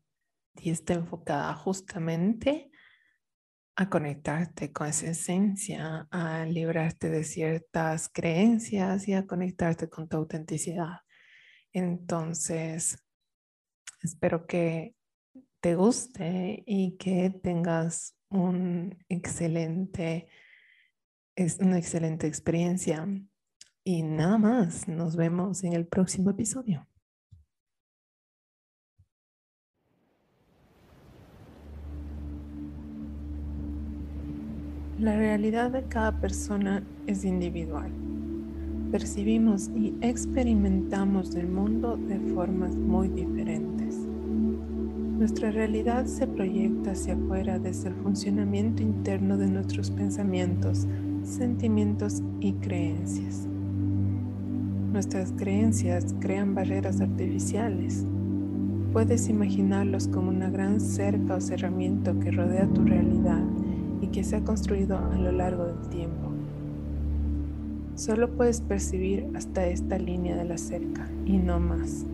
está 0.64 0.94
enfocada 0.94 1.54
justamente 1.54 2.70
a 3.76 3.90
conectarte 3.90 4.72
con 4.72 4.86
esa 4.86 5.10
esencia, 5.10 6.08
a 6.10 6.46
librarte 6.46 7.10
de 7.10 7.24
ciertas 7.24 8.08
creencias 8.08 9.06
y 9.06 9.12
a 9.12 9.26
conectarte 9.26 9.90
con 9.90 10.08
tu 10.08 10.16
autenticidad. 10.16 11.00
Entonces, 11.76 13.04
espero 14.02 14.46
que 14.46 14.96
te 15.60 15.74
guste 15.74 16.64
y 16.66 16.96
que 16.96 17.28
tengas 17.28 18.16
un 18.30 18.96
excelente 19.10 20.26
es 21.36 21.58
una 21.58 21.76
excelente 21.76 22.26
experiencia. 22.26 23.06
Y 23.84 24.02
nada 24.02 24.38
más, 24.38 24.88
nos 24.88 25.16
vemos 25.16 25.64
en 25.64 25.74
el 25.74 25.86
próximo 25.86 26.30
episodio. 26.30 26.88
La 34.98 35.14
realidad 35.14 35.72
de 35.72 35.86
cada 35.88 36.18
persona 36.22 36.82
es 37.06 37.22
individual. 37.22 38.05
Percibimos 38.90 39.68
y 39.74 39.94
experimentamos 40.00 41.34
el 41.34 41.48
mundo 41.48 41.96
de 41.96 42.20
formas 42.34 42.76
muy 42.76 43.08
diferentes. 43.08 43.96
Nuestra 45.18 45.50
realidad 45.50 46.06
se 46.06 46.26
proyecta 46.28 46.92
hacia 46.92 47.14
afuera 47.14 47.58
desde 47.58 47.88
el 47.88 47.94
funcionamiento 47.96 48.84
interno 48.84 49.36
de 49.36 49.48
nuestros 49.48 49.90
pensamientos, 49.90 50.86
sentimientos 51.24 52.22
y 52.40 52.52
creencias. 52.52 53.48
Nuestras 54.92 55.32
creencias 55.32 56.14
crean 56.20 56.54
barreras 56.54 57.00
artificiales. 57.00 58.06
Puedes 58.92 59.28
imaginarlos 59.28 60.06
como 60.06 60.28
una 60.28 60.48
gran 60.48 60.80
cerca 60.80 61.34
o 61.34 61.40
cerramiento 61.40 62.18
que 62.20 62.30
rodea 62.30 62.68
tu 62.68 62.84
realidad 62.84 63.42
y 64.00 64.06
que 64.06 64.22
se 64.22 64.36
ha 64.36 64.44
construido 64.44 64.96
a 64.96 65.16
lo 65.18 65.32
largo 65.32 65.64
del 65.64 65.88
tiempo. 65.88 66.25
Solo 67.96 68.28
puedes 68.28 68.60
percibir 68.60 69.26
hasta 69.34 69.66
esta 69.66 69.96
línea 69.98 70.36
de 70.36 70.44
la 70.44 70.58
cerca 70.58 71.08
y 71.24 71.38
no 71.38 71.58
más. 71.58 72.04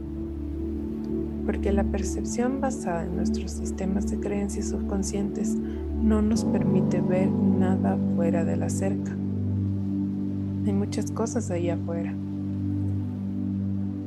Porque 1.45 1.73
la 1.73 1.83
percepción 1.83 2.61
basada 2.61 3.03
en 3.03 3.17
nuestros 3.17 3.51
sistemas 3.51 4.09
de 4.09 4.21
creencias 4.21 4.69
subconscientes 4.69 5.57
no 6.01 6.23
nos 6.23 6.45
permite 6.45 7.01
ver 7.01 7.29
nada 7.29 7.99
fuera 8.15 8.45
de 8.45 8.57
la 8.57 8.71
cerca. 8.71 9.11
Hay 10.65 10.73
muchas 10.73 11.11
cosas 11.11 11.51
ahí 11.51 11.69
afuera. 11.69 12.15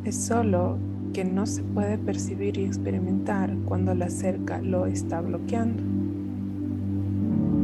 Es 0.05 0.15
solo 0.15 0.77
que 1.11 1.25
no 1.25 1.45
se 1.45 1.61
puede 1.61 1.97
percibir 1.97 2.57
y 2.57 2.63
experimentar 2.63 3.53
cuando 3.65 3.93
la 3.93 4.09
cerca 4.09 4.61
lo 4.61 4.85
está 4.85 5.19
bloqueando. 5.19 5.94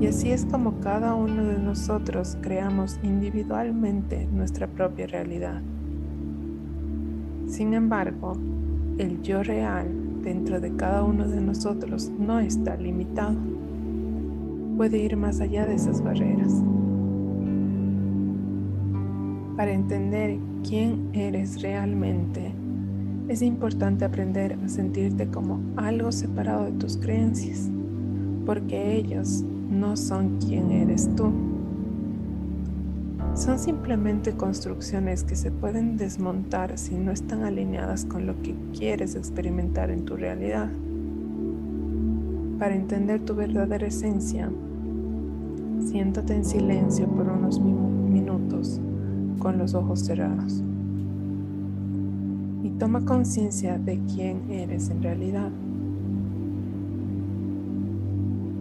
Y 0.02 0.08
así 0.08 0.32
es 0.32 0.46
como 0.46 0.80
cada 0.80 1.14
uno 1.14 1.44
de 1.44 1.60
nosotros 1.60 2.36
creamos 2.42 3.00
individualmente 3.04 4.28
nuestra 4.34 4.66
propia 4.66 5.06
realidad. 5.06 5.62
Sin 7.46 7.76
embargo, 7.76 8.34
el 8.98 9.22
yo 9.22 9.44
real 9.44 9.88
dentro 10.24 10.60
de 10.60 10.76
cada 10.76 11.04
uno 11.04 11.28
de 11.28 11.40
nosotros 11.40 12.10
no 12.18 12.40
está 12.40 12.76
limitado 12.78 13.36
puede 14.76 14.98
ir 14.98 15.16
más 15.18 15.40
allá 15.40 15.68
de 15.68 15.76
esas 15.76 16.04
barreras. 16.04 16.52
Para 19.56 19.72
entender 19.72 20.40
quién 20.68 21.10
eres 21.14 21.62
realmente, 21.62 22.52
es 23.28 23.44
importante 23.44 24.06
aprender 24.06 24.58
a 24.66 24.68
sentirte 24.68 25.28
como 25.28 25.62
algo 25.76 26.12
separado 26.12 26.66
de 26.66 26.72
tus 26.72 26.98
creencias, 26.98 27.70
porque 28.48 28.96
ellos 28.96 29.46
no 29.72 29.98
son 29.98 30.38
quien 30.38 30.72
eres 30.72 31.10
tú. 31.16 31.32
Son 33.34 33.58
simplemente 33.58 34.34
construcciones 34.34 35.24
que 35.24 35.36
se 35.36 35.50
pueden 35.50 35.98
desmontar 35.98 36.78
si 36.78 36.96
no 36.96 37.12
están 37.12 37.44
alineadas 37.44 38.06
con 38.06 38.28
lo 38.28 38.40
que 38.42 38.54
quieres 38.78 39.16
experimentar 39.16 39.90
en 39.90 40.06
tu 40.06 40.16
realidad. 40.16 40.70
Para 42.60 42.76
entender 42.76 43.22
tu 43.22 43.34
verdadera 43.34 43.88
esencia, 43.88 44.52
Siéntate 45.86 46.36
en 46.36 46.46
silencio 46.46 47.08
por 47.08 47.28
unos 47.28 47.60
minutos 47.60 48.80
con 49.40 49.58
los 49.58 49.74
ojos 49.74 50.02
cerrados 50.02 50.64
y 52.64 52.70
toma 52.70 53.04
conciencia 53.04 53.80
de 53.80 54.00
quién 54.14 54.50
eres 54.52 54.90
en 54.90 55.02
realidad. 55.02 55.50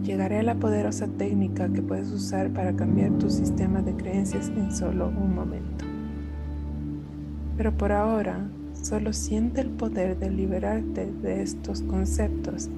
Llegaré 0.03 0.39
a 0.39 0.43
la 0.43 0.55
poderosa 0.55 1.07
técnica 1.07 1.71
que 1.71 1.83
puedes 1.83 2.11
usar 2.11 2.49
para 2.51 2.75
cambiar 2.75 3.11
tu 3.19 3.29
sistema 3.29 3.81
de 3.81 3.95
creencias 3.95 4.49
en 4.49 4.71
solo 4.71 5.09
un 5.09 5.35
momento. 5.35 5.85
Pero 7.55 7.77
por 7.77 7.91
ahora, 7.91 8.49
solo 8.73 9.13
siente 9.13 9.61
el 9.61 9.69
poder 9.69 10.17
de 10.17 10.31
liberarte 10.31 11.05
de 11.05 11.43
estos 11.43 11.83
conceptos 11.83 12.69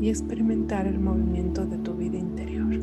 y 0.00 0.08
experimentar 0.08 0.86
el 0.86 0.98
movimiento 0.98 1.66
de 1.66 1.76
tu 1.76 1.94
vida 1.94 2.16
interior. 2.16 2.80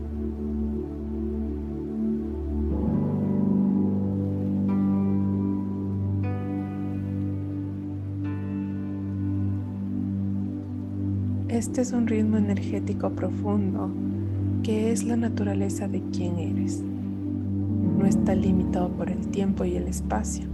Este 11.59 11.81
es 11.81 11.91
un 11.91 12.07
ritmo 12.07 12.37
energético 12.37 13.09
profundo 13.09 13.91
que 14.63 14.93
es 14.93 15.03
la 15.03 15.17
naturaleza 15.17 15.89
de 15.89 16.01
quien 16.03 16.39
eres. 16.39 16.81
No 17.97 18.05
está 18.05 18.33
limitado 18.33 18.87
por 18.87 19.09
el 19.09 19.27
tiempo 19.27 19.65
y 19.65 19.75
el 19.75 19.89
espacio. 19.89 20.45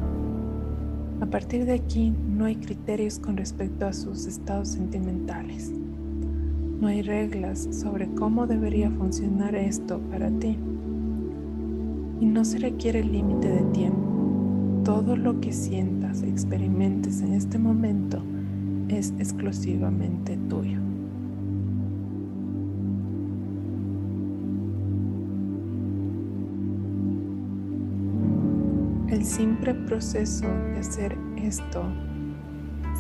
A 1.22 1.28
partir 1.28 1.66
de 1.66 1.74
aquí 1.74 2.12
no 2.28 2.46
hay 2.46 2.56
criterios 2.56 3.20
con 3.20 3.38
respecto 3.38 3.86
a 3.86 3.94
sus 3.94 4.26
estados 4.26 4.70
sentimentales. 4.70 5.72
No 6.82 6.88
hay 6.88 7.04
reglas 7.04 7.68
sobre 7.70 8.08
cómo 8.16 8.48
debería 8.48 8.90
funcionar 8.90 9.54
esto 9.54 10.00
para 10.10 10.32
ti. 10.32 10.58
Y 12.20 12.26
no 12.26 12.44
se 12.44 12.58
requiere 12.58 13.04
límite 13.04 13.50
de 13.50 13.62
tiempo. 13.74 14.82
Todo 14.84 15.16
lo 15.16 15.40
que 15.40 15.54
sientas, 15.54 16.24
experimentes 16.24 17.22
en 17.22 17.34
este 17.34 17.60
momento 17.60 18.24
es 18.88 19.14
exclusivamente 19.20 20.40
tuyo. 20.50 20.80
El 29.26 29.32
simple 29.32 29.74
proceso 29.74 30.46
de 30.46 30.80
hacer 30.82 31.18
esto 31.36 31.84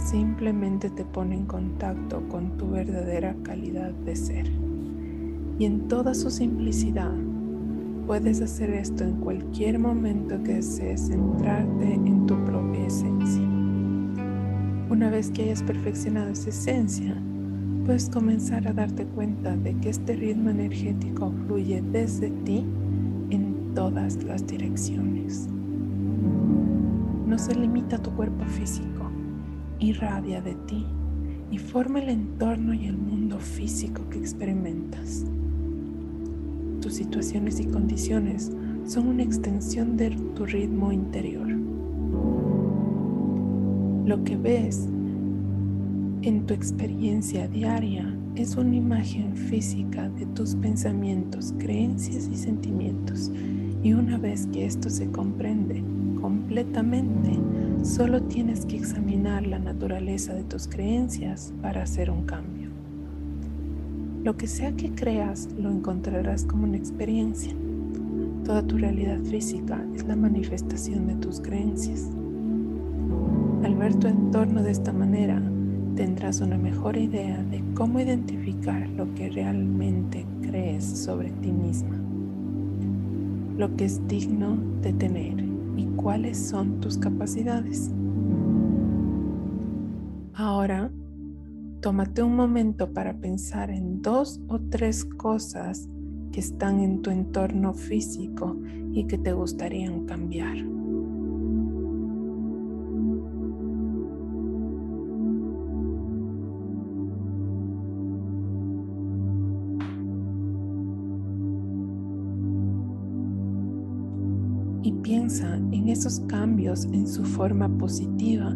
simplemente 0.10 0.90
te 0.90 1.06
pone 1.06 1.36
en 1.36 1.46
contacto 1.46 2.28
con 2.30 2.58
tu 2.58 2.72
verdadera 2.72 3.36
calidad 3.44 3.92
de 3.92 4.16
ser. 4.16 4.52
Y 5.60 5.66
en 5.66 5.88
toda 5.88 6.16
su 6.16 6.32
simplicidad, 6.32 7.14
puedes 8.08 8.42
hacer 8.42 8.72
esto 8.72 9.04
en 9.04 9.18
cualquier 9.18 9.78
momento 9.78 10.42
que 10.42 10.56
desees 10.56 11.10
centrarte 11.10 11.94
en 11.94 12.26
tu 12.26 12.44
propia 12.44 12.88
esencia. 12.88 13.48
Una 14.90 15.12
vez 15.12 15.30
que 15.30 15.44
hayas 15.44 15.62
perfeccionado 15.62 16.32
esa 16.32 16.50
esencia, 16.50 17.22
puedes 17.86 18.10
comenzar 18.10 18.68
a 18.68 18.74
darte 18.74 19.06
cuenta 19.06 19.56
de 19.56 19.76
que 19.76 19.92
este 19.92 20.16
ritmo 20.16 20.50
energético 20.50 21.32
fluye 21.46 21.84
desde 21.92 22.32
ti 22.32 22.66
en 23.30 23.76
todas 23.76 24.24
las 24.24 24.48
direcciones 24.48 25.50
no 27.26 27.38
se 27.40 27.56
limita 27.56 27.96
a 27.96 28.02
tu 28.02 28.12
cuerpo 28.12 28.46
físico, 28.46 29.10
irradia 29.80 30.42
de 30.42 30.54
ti 30.68 30.86
y 31.52 31.58
forma 31.58 32.00
el 32.00 32.10
entorno 32.10 32.74
y 32.74 32.86
el 32.86 32.98
mundo 32.98 33.40
físico 33.40 34.08
que 34.10 34.20
experimentas. 34.20 35.26
Tus 36.82 36.94
situaciones 36.94 37.60
y 37.60 37.66
condiciones 37.66 38.52
son 38.86 39.08
una 39.08 39.24
extensión 39.24 39.98
de 39.98 40.12
tu 40.36 40.46
ritmo 40.46 40.92
interior. 40.92 41.48
Lo 44.06 44.24
que 44.24 44.38
ves 44.38 44.88
en 46.22 46.46
tu 46.46 46.54
experiencia 46.54 47.48
diaria 47.48 48.16
es 48.36 48.56
una 48.56 48.76
imagen 48.76 49.36
física 49.36 50.10
de 50.10 50.28
tus 50.28 50.54
pensamientos, 50.56 51.56
creencias 51.58 52.30
y 52.32 52.36
sentimientos. 52.36 53.32
Y 53.82 53.94
una 53.94 54.18
vez 54.18 54.48
que 54.48 54.66
esto 54.66 54.90
se 54.90 55.10
comprende 55.10 55.84
completamente, 56.56 57.38
solo 57.84 58.22
tienes 58.24 58.66
que 58.66 58.78
examinar 58.78 59.46
la 59.46 59.60
naturaleza 59.60 60.34
de 60.34 60.46
tus 60.46 60.70
creencias 60.70 61.54
para 61.62 61.84
hacer 61.84 62.10
un 62.10 62.24
cambio. 62.24 62.70
Lo 64.24 64.38
que 64.38 64.48
sea 64.48 64.72
que 64.72 64.92
creas, 64.92 65.50
lo 65.60 65.70
encontrarás 65.70 66.46
como 66.46 66.64
una 66.64 66.78
experiencia. 66.78 67.54
Toda 68.46 68.66
tu 68.66 68.78
realidad 68.78 69.20
física 69.24 69.86
es 69.96 70.06
la 70.06 70.16
manifestación 70.16 71.08
de 71.08 71.16
tus 71.16 71.42
creencias. 71.42 72.10
Al 73.66 73.76
ver 73.76 73.96
tu 73.96 74.08
entorno 74.08 74.64
de 74.64 74.72
esta 74.72 74.94
manera, 74.94 75.42
tendrás 75.98 76.40
una 76.40 76.58
mejor 76.58 76.96
idea 76.96 77.44
de 77.52 77.62
cómo 77.74 78.00
identificar 78.00 78.88
lo 78.92 79.14
que 79.14 79.30
realmente 79.30 80.26
crees 80.42 80.86
sobre 80.86 81.32
ti 81.32 81.52
misma, 81.52 81.98
lo 83.58 83.76
que 83.76 83.84
es 83.84 84.08
digno 84.08 84.58
de 84.82 84.94
tener 84.94 85.45
y 85.76 85.86
cuáles 85.96 86.38
son 86.38 86.80
tus 86.80 86.98
capacidades. 86.98 87.92
Ahora, 90.34 90.92
tómate 91.82 92.24
un 92.24 92.36
momento 92.36 92.92
para 92.94 93.14
pensar 93.14 93.70
en 93.70 94.02
dos 94.02 94.42
o 94.48 94.60
tres 94.60 95.06
cosas 95.06 95.88
que 96.32 96.40
están 96.42 96.82
en 96.82 97.02
tu 97.02 97.10
entorno 97.10 97.74
físico 97.74 98.58
y 98.92 99.06
que 99.06 99.18
te 99.18 99.34
gustarían 99.34 100.06
cambiar. 100.06 100.75
Esos 115.96 116.20
cambios 116.28 116.86
en 116.92 117.08
su 117.08 117.24
forma 117.24 117.70
positiva 117.78 118.54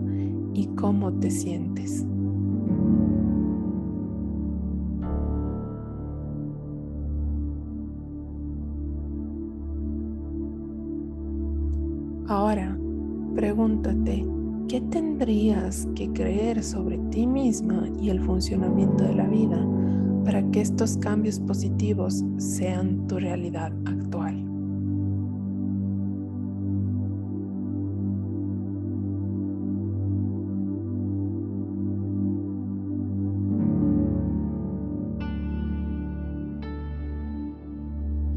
y 0.53 0.67
cómo 0.75 1.13
te 1.13 1.31
sientes. 1.31 2.05
Ahora, 12.27 12.77
pregúntate, 13.35 14.25
¿qué 14.67 14.81
tendrías 14.81 15.87
que 15.95 16.11
creer 16.11 16.61
sobre 16.61 16.97
ti 17.09 17.25
misma 17.25 17.87
y 17.99 18.09
el 18.09 18.19
funcionamiento 18.19 19.05
de 19.05 19.15
la 19.15 19.27
vida 19.27 19.65
para 20.25 20.43
que 20.51 20.61
estos 20.61 20.97
cambios 20.97 21.39
positivos 21.39 22.23
sean 22.37 23.07
tu 23.07 23.17
realidad 23.17 23.71
actual? 23.85 23.98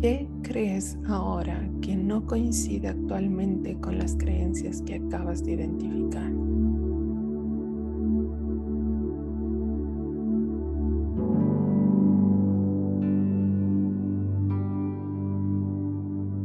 ¿Qué 0.03 0.26
crees 0.42 0.98
ahora 1.07 1.70
que 1.80 1.94
no 1.94 2.26
coincide 2.26 2.88
actualmente 2.88 3.78
con 3.78 3.98
las 3.98 4.16
creencias 4.16 4.82
que 4.82 4.96
acabas 4.96 5.44
de 5.44 5.53
identificar? 5.53 6.28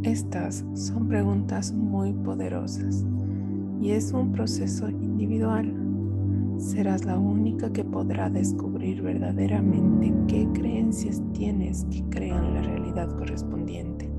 Estas 0.04 0.64
son 0.76 1.08
preguntas 1.08 1.74
muy 1.74 2.14
poderosas 2.14 3.08
y 3.82 3.90
es 3.90 4.12
un 4.12 4.34
proceso 4.34 4.88
individual. 4.88 5.74
Serás 6.60 7.06
la 7.06 7.18
única 7.18 7.74
que 7.74 7.84
podrá 7.84 8.30
descubrir 8.30 8.67
verdaderamente 8.78 10.14
qué 10.28 10.48
creencias 10.54 11.22
tienes 11.34 11.86
que 11.92 12.04
crean 12.10 12.54
la 12.54 12.62
realidad 12.62 13.10
correspondiente. 13.18 14.10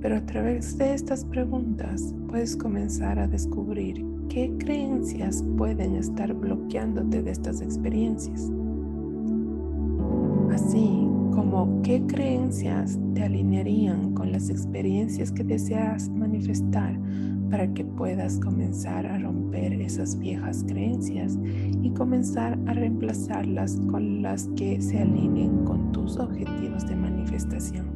Pero 0.00 0.16
a 0.16 0.24
través 0.24 0.78
de 0.78 0.94
estas 0.94 1.24
preguntas 1.26 2.14
puedes 2.28 2.56
comenzar 2.56 3.18
a 3.18 3.28
descubrir 3.28 4.04
qué 4.28 4.50
creencias 4.58 5.44
pueden 5.58 5.96
estar 5.96 6.32
bloqueándote 6.32 7.22
de 7.22 7.30
estas 7.30 7.60
experiencias. 7.60 8.50
Así 10.50 11.06
como 11.32 11.82
qué 11.82 12.02
creencias 12.06 12.98
te 13.14 13.22
alinearían 13.22 14.14
con 14.14 14.32
las 14.32 14.48
experiencias 14.48 15.30
que 15.30 15.44
deseas 15.44 16.08
manifestar 16.08 16.98
para 17.50 17.72
que 17.74 17.84
puedas 17.84 18.38
comenzar 18.38 19.06
a 19.06 19.18
romper 19.18 19.72
esas 19.74 20.18
viejas 20.18 20.64
creencias 20.66 21.38
y 21.82 21.90
comenzar 21.90 22.58
a 22.66 22.72
reemplazarlas 22.72 23.80
con 23.90 24.22
las 24.22 24.48
que 24.56 24.80
se 24.80 25.00
alineen 25.00 25.64
con 25.64 25.90
tus 25.92 26.16
objetivos 26.18 26.86
de 26.88 26.96
manifestación. 26.96 27.86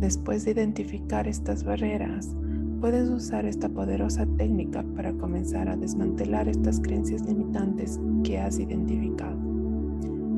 Después 0.00 0.44
de 0.44 0.50
identificar 0.50 1.26
estas 1.26 1.64
barreras, 1.64 2.36
puedes 2.80 3.08
usar 3.08 3.46
esta 3.46 3.68
poderosa 3.68 4.26
técnica 4.36 4.84
para 4.94 5.12
comenzar 5.14 5.68
a 5.68 5.76
desmantelar 5.76 6.48
estas 6.48 6.78
creencias 6.80 7.22
limitantes 7.22 7.98
que 8.22 8.38
has 8.38 8.58
identificado 8.58 9.36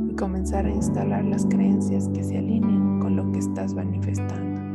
y 0.09 0.15
comenzar 0.15 0.65
a 0.67 0.71
instalar 0.71 1.25
las 1.25 1.45
creencias 1.47 2.09
que 2.11 2.23
se 2.23 2.39
alineen 2.39 3.01
con 3.01 3.17
lo 3.17 3.31
que 3.33 3.41
estás 3.41 3.75
manifestando. 3.75 4.68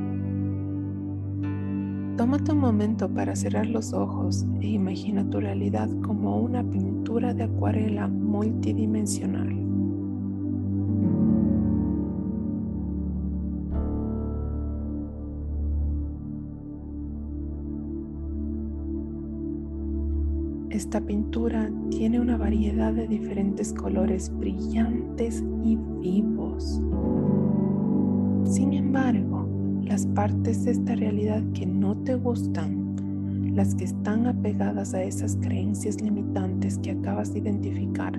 Tómate 2.17 2.51
un 2.51 2.59
momento 2.59 3.09
para 3.09 3.35
cerrar 3.35 3.65
los 3.65 3.91
ojos 3.91 4.45
e 4.61 4.67
imagina 4.67 5.27
tu 5.27 5.39
realidad 5.39 5.89
como 6.03 6.37
una 6.39 6.63
pintura 6.63 7.33
de 7.33 7.43
acuarela 7.43 8.07
multidimensional. 8.07 9.49
Esta 20.69 21.01
pintura 21.01 21.71
tiene 21.89 22.19
una 22.19 22.37
variedad 22.37 22.93
de 22.93 23.07
diferentes 23.07 23.73
colores 23.73 24.31
brillantes 24.37 25.43
y 25.63 25.77
vivos. 25.99 26.79
Sin 28.43 28.73
embargo, 28.73 29.42
las 29.85 30.05
partes 30.07 30.63
de 30.65 30.71
esta 30.71 30.95
realidad 30.95 31.43
que 31.53 31.65
no 31.65 31.95
te 31.97 32.15
gustan, 32.15 33.53
las 33.55 33.75
que 33.75 33.83
están 33.83 34.27
apegadas 34.27 34.93
a 34.93 35.03
esas 35.03 35.37
creencias 35.37 36.01
limitantes 36.01 36.79
que 36.79 36.91
acabas 36.91 37.33
de 37.33 37.39
identificar, 37.39 38.13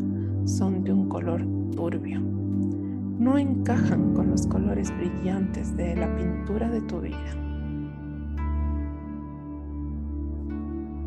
son 0.44 0.84
de 0.84 0.92
un 0.92 1.08
color 1.08 1.44
turbio. 1.74 2.20
No 2.20 3.38
encajan 3.38 4.14
con 4.14 4.30
los 4.30 4.46
colores 4.46 4.92
brillantes 4.96 5.76
de 5.76 5.96
la 5.96 6.14
pintura 6.16 6.70
de 6.70 6.80
tu 6.82 7.00
vida. 7.00 7.44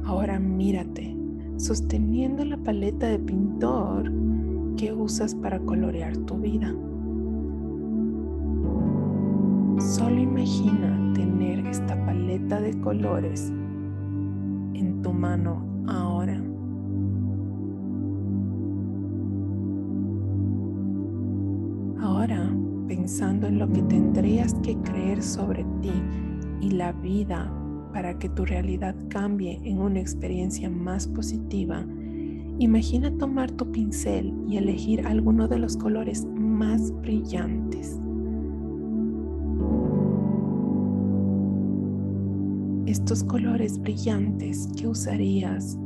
Ahora 0.06 0.40
mírate, 0.40 1.16
sosteniendo 1.58 2.46
la 2.46 2.58
paleta 2.58 3.08
de 3.08 3.20
pintor 3.20 4.12
que 4.78 4.94
usas 4.94 5.36
para 5.36 5.60
colorear 5.60 6.16
tu 6.18 6.36
vida. 6.36 6.74
Solo 9.80 10.20
imagina 10.20 11.14
tener 11.14 11.68
esta 11.68 11.96
paleta 12.04 12.60
de 12.60 12.80
colores 12.82 13.50
en 14.74 15.02
tu 15.04 15.14
mano 15.14 15.64
ahora. 15.88 16.42
Ahora, 22.02 22.52
pensando 22.88 23.46
en 23.46 23.60
lo 23.60 23.72
que 23.72 23.84
tendrías 23.84 24.56
que 24.64 24.76
creer 24.78 25.22
sobre 25.22 25.64
ti 25.82 25.94
y 26.60 26.72
la 26.72 26.92
vida 26.94 27.54
para 27.94 28.18
que 28.18 28.30
tu 28.30 28.46
realidad 28.46 28.96
cambie 29.10 29.62
en 29.64 29.80
una 29.80 30.00
experiencia 30.00 30.72
más 30.72 31.08
positiva, 31.08 31.86
imagina 32.58 33.16
tomar 33.18 33.52
tu 33.52 33.72
pincel 33.72 34.34
y 34.48 34.58
elegir 34.58 35.06
alguno 35.06 35.48
de 35.48 35.60
los 35.60 35.78
colores 35.78 36.26
más 36.36 36.92
brillantes. 37.02 38.00
Estos 42.88 43.22
colores 43.22 43.78
brillantes 43.80 44.70
que 44.78 44.88
usarías 44.88 45.78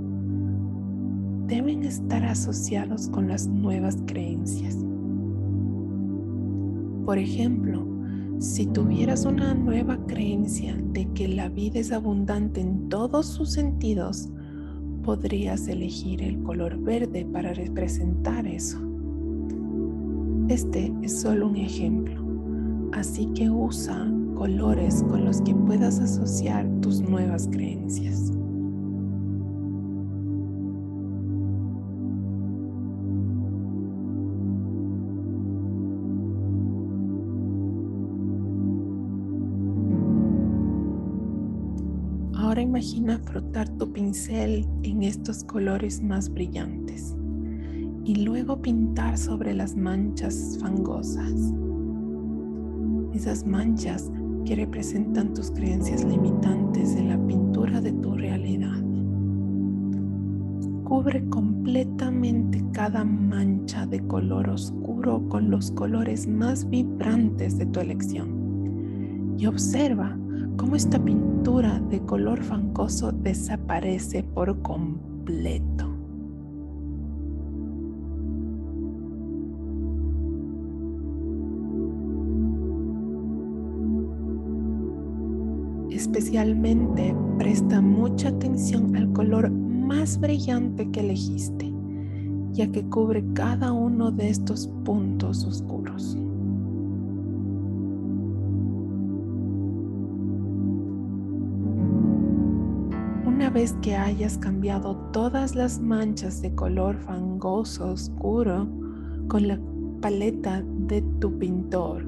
deben 1.47 1.83
estar 1.83 2.23
asociados 2.23 3.09
con 3.09 3.27
las 3.27 3.47
nuevas 3.47 3.97
creencias. 4.05 4.77
Por 7.03 7.17
ejemplo, 7.17 7.87
si 8.37 8.67
tuvieras 8.67 9.25
una 9.25 9.55
nueva 9.55 9.97
creencia 10.05 10.77
de 10.93 11.11
que 11.13 11.27
la 11.27 11.49
vida 11.49 11.79
es 11.79 11.91
abundante 11.91 12.61
en 12.61 12.87
todos 12.87 13.25
sus 13.25 13.51
sentidos, 13.51 14.29
podrías 15.03 15.67
elegir 15.67 16.21
el 16.21 16.41
color 16.43 16.77
verde 16.77 17.25
para 17.25 17.53
representar 17.53 18.45
eso. 18.45 18.79
Este 20.47 20.93
es 21.01 21.19
solo 21.19 21.47
un 21.47 21.55
ejemplo, 21.55 22.23
así 22.93 23.25
que 23.33 23.49
usa 23.49 24.07
colores 24.41 25.03
con 25.03 25.23
los 25.23 25.39
que 25.41 25.53
puedas 25.53 25.99
asociar 25.99 26.67
tus 26.81 26.99
nuevas 26.99 27.47
creencias. 27.51 28.31
Ahora 42.33 42.63
imagina 42.63 43.19
frotar 43.19 43.69
tu 43.77 43.93
pincel 43.93 44.67
en 44.81 45.03
estos 45.03 45.43
colores 45.43 46.01
más 46.01 46.27
brillantes 46.33 47.15
y 48.05 48.15
luego 48.15 48.59
pintar 48.59 49.19
sobre 49.19 49.53
las 49.53 49.75
manchas 49.75 50.57
fangosas. 50.59 51.53
Esas 53.13 53.45
manchas 53.45 54.09
que 54.45 54.55
representan 54.55 55.33
tus 55.33 55.51
creencias 55.51 56.03
limitantes 56.03 56.95
en 56.95 57.09
la 57.09 57.17
pintura 57.27 57.81
de 57.81 57.91
tu 57.93 58.15
realidad. 58.15 58.81
Cubre 60.83 61.27
completamente 61.29 62.63
cada 62.73 63.03
mancha 63.03 63.85
de 63.85 63.99
color 64.07 64.49
oscuro 64.49 65.27
con 65.29 65.49
los 65.49 65.71
colores 65.71 66.27
más 66.27 66.69
vibrantes 66.69 67.57
de 67.57 67.65
tu 67.65 67.79
elección 67.79 69.35
y 69.37 69.45
observa 69.45 70.17
cómo 70.57 70.75
esta 70.75 71.03
pintura 71.03 71.79
de 71.89 72.01
color 72.01 72.43
fangoso 72.43 73.11
desaparece 73.11 74.23
por 74.23 74.61
completo. 74.61 75.90
Especialmente 86.01 87.15
presta 87.37 87.79
mucha 87.79 88.29
atención 88.29 88.95
al 88.95 89.13
color 89.13 89.51
más 89.51 90.19
brillante 90.19 90.89
que 90.89 91.01
elegiste, 91.01 91.71
ya 92.53 92.71
que 92.71 92.83
cubre 92.89 93.23
cada 93.35 93.71
uno 93.71 94.09
de 94.09 94.29
estos 94.29 94.67
puntos 94.83 95.45
oscuros. 95.45 96.17
vez 103.51 103.75
que 103.81 103.97
hayas 103.97 104.37
cambiado 104.37 104.95
todas 105.11 105.55
las 105.55 105.81
manchas 105.81 106.41
de 106.41 106.55
color 106.55 106.97
fangoso 106.97 107.91
oscuro 107.91 108.65
con 109.27 109.45
la 109.45 109.59
paleta 110.01 110.63
de 110.87 111.01
tu 111.19 111.37
pintor, 111.37 112.05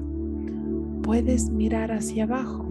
puedes 1.02 1.50
mirar 1.50 1.92
hacia 1.92 2.24
abajo 2.24 2.63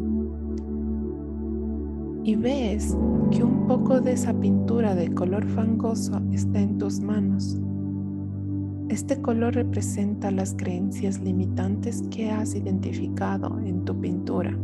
y 2.24 2.36
ves 2.36 2.98
que 3.32 3.44
un 3.44 3.68
poco 3.68 4.00
de 4.00 4.14
esa 4.14 4.34
pintura 4.34 4.96
de 4.96 5.14
color 5.14 5.46
fangoso 5.50 6.22
está 6.32 6.62
en 6.62 6.78
tus 6.78 7.02
manos. 7.02 7.58
Este 8.90 9.22
color 9.22 9.56
representa 9.56 10.32
las 10.32 10.54
creencias 10.54 11.20
limitantes 11.20 12.04
que 12.12 12.32
has 12.32 12.56
identificado 12.56 13.60
en 13.60 13.84
tu 13.84 14.00
pintura, 14.00 14.58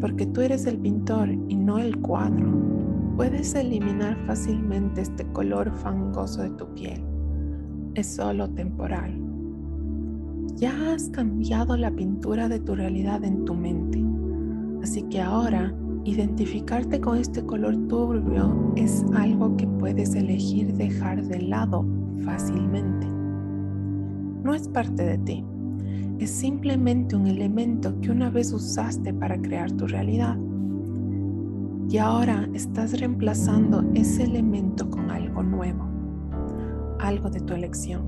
porque 0.00 0.26
tú 0.26 0.40
eres 0.40 0.66
el 0.66 0.78
pintor 0.78 1.30
y 1.48 1.56
no 1.56 1.78
el 1.78 1.98
cuadro. 1.98 2.52
Puedes 3.16 3.54
eliminar 3.54 4.16
fácilmente 4.26 5.00
este 5.00 5.24
color 5.32 5.72
fangoso 5.72 6.42
de 6.42 6.50
tu 6.50 6.66
piel. 6.74 7.02
Es 7.94 8.06
solo 8.14 8.48
temporal. 8.50 9.20
Ya 10.56 10.92
has 10.92 11.08
cambiado 11.08 11.76
la 11.76 11.90
pintura 11.90 12.48
de 12.48 12.60
tu 12.60 12.74
realidad 12.74 13.24
en 13.24 13.44
tu 13.44 13.54
mente. 13.54 14.02
Así 14.82 15.02
que 15.04 15.20
ahora 15.20 15.74
identificarte 16.04 17.00
con 17.00 17.18
este 17.18 17.44
color 17.44 17.76
turbio 17.88 18.72
es 18.76 19.04
algo 19.14 19.56
que 19.56 19.66
puedes 19.66 20.14
elegir 20.14 20.74
dejar 20.74 21.24
de 21.24 21.42
lado 21.42 21.86
fácilmente. 22.24 23.06
No 24.42 24.54
es 24.54 24.68
parte 24.68 25.04
de 25.04 25.18
ti. 25.18 25.44
Es 26.18 26.30
simplemente 26.30 27.16
un 27.16 27.26
elemento 27.26 28.00
que 28.00 28.10
una 28.10 28.30
vez 28.30 28.52
usaste 28.52 29.12
para 29.14 29.40
crear 29.40 29.70
tu 29.72 29.86
realidad 29.86 30.36
y 31.88 31.98
ahora 31.98 32.48
estás 32.54 32.98
reemplazando 32.98 33.84
ese 33.94 34.24
elemento 34.24 34.88
con 34.88 35.10
algo 35.10 35.42
nuevo, 35.42 35.84
algo 37.00 37.28
de 37.28 37.40
tu 37.40 37.54
elección. 37.54 38.02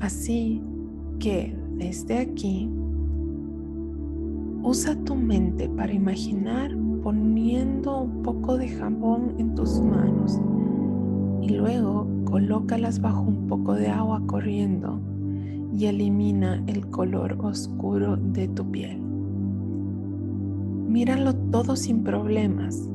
Así 0.00 0.62
que 1.18 1.56
desde 1.76 2.18
aquí, 2.18 2.70
usa 4.66 4.96
tu 5.04 5.14
mente 5.14 5.68
para 5.68 5.92
imaginar 5.92 6.76
poniendo 7.00 8.02
un 8.02 8.22
poco 8.24 8.58
de 8.58 8.68
jabón 8.68 9.36
en 9.38 9.54
tus 9.54 9.80
manos 9.80 10.40
y 11.40 11.50
luego 11.50 12.08
colócalas 12.24 13.00
bajo 13.00 13.22
un 13.22 13.46
poco 13.46 13.74
de 13.74 13.86
agua 13.86 14.20
corriendo 14.26 15.00
y 15.72 15.86
elimina 15.86 16.64
el 16.66 16.84
color 16.88 17.36
oscuro 17.44 18.16
de 18.16 18.48
tu 18.48 18.68
piel. 18.68 19.00
Míralo 20.88 21.32
todo 21.52 21.76
sin 21.76 22.02
problemas. 22.02 22.90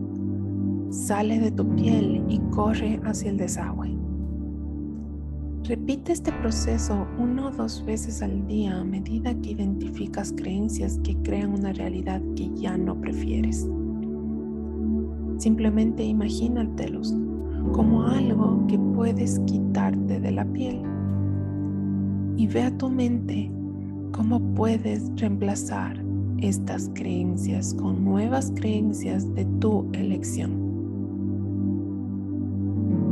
Sale 0.90 1.40
de 1.40 1.52
tu 1.52 1.66
piel 1.76 2.26
y 2.28 2.40
corre 2.50 3.00
hacia 3.06 3.30
el 3.30 3.38
desagüe. 3.38 4.01
Repite 5.64 6.12
este 6.12 6.32
proceso 6.32 7.06
una 7.20 7.48
o 7.48 7.52
dos 7.52 7.86
veces 7.86 8.24
al 8.24 8.48
día 8.48 8.80
a 8.80 8.84
medida 8.84 9.34
que 9.42 9.52
identificas 9.52 10.34
creencias 10.36 11.00
que 11.04 11.16
crean 11.18 11.54
una 11.54 11.72
realidad 11.72 12.20
que 12.36 12.50
ya 12.56 12.76
no 12.78 13.00
prefieres. 13.00 13.70
Simplemente 15.38 16.04
imagínatelos 16.04 17.16
como 17.74 18.04
algo 18.04 18.66
que 18.68 18.80
puedes 18.80 19.40
quitarte 19.46 20.20
de 20.20 20.32
la 20.32 20.46
piel 20.46 20.82
y 22.38 22.48
ve 22.48 22.64
a 22.64 22.76
tu 22.76 22.90
mente 22.90 23.52
cómo 24.14 24.40
puedes 24.56 25.12
reemplazar 25.16 26.04
estas 26.40 26.90
creencias 26.96 27.76
con 27.76 28.04
nuevas 28.04 28.52
creencias 28.56 29.32
de 29.36 29.46
tu 29.60 29.88
elección. 29.94 30.60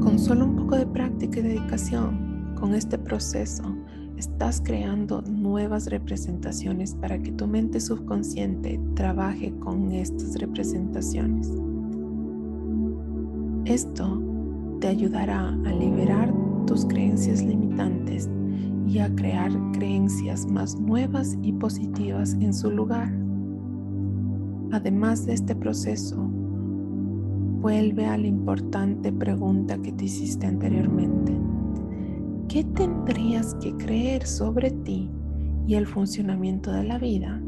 Con 0.02 0.18
solo 0.18 0.46
un 0.46 0.56
poco 0.56 0.78
de 0.78 0.88
práctica 0.88 1.40
y 1.40 1.44
dedicación, 1.44 2.29
con 2.60 2.76
este 2.76 2.98
proceso, 2.98 3.64
estás 4.18 4.62
creando 4.62 5.22
nuevas 5.22 5.88
representaciones 5.88 6.94
para 6.94 7.18
que 7.20 7.32
tu 7.32 7.48
mente 7.48 7.80
subconsciente 7.80 8.80
trabaje 8.96 9.54
con 9.60 9.92
estas 9.92 10.36
representaciones. 10.40 11.50
Esto 13.66 14.22
te 14.82 14.88
ayudará 14.88 15.50
a 15.50 15.72
liberar 15.72 16.34
tus 16.66 16.86
creencias 16.86 17.42
limitantes 17.42 18.30
y 18.88 19.00
a 19.00 19.14
crear 19.16 19.52
creencias 19.74 20.46
más 20.48 20.80
nuevas 20.80 21.38
y 21.42 21.54
positivas 21.54 22.34
en 22.40 22.54
su 22.54 22.72
lugar. 22.72 23.12
Además 24.72 25.26
de 25.26 25.34
este 25.34 25.56
proceso, 25.56 26.18
vuelve 27.62 28.06
a 28.06 28.18
la 28.18 28.28
importante 28.28 29.12
pregunta 29.12 29.78
que 29.82 29.92
te 29.92 30.06
hiciste 30.06 30.46
anteriormente. 30.46 31.49
¿Qué 32.50 32.64
tendrías 32.64 33.54
que 33.62 33.78
creer 33.78 34.26
sobre 34.26 34.72
ti 34.72 35.08
y 35.68 35.76
el 35.76 35.86
funcionamiento 35.86 36.72
de 36.72 36.84
la 36.84 36.98
vida 36.98 37.40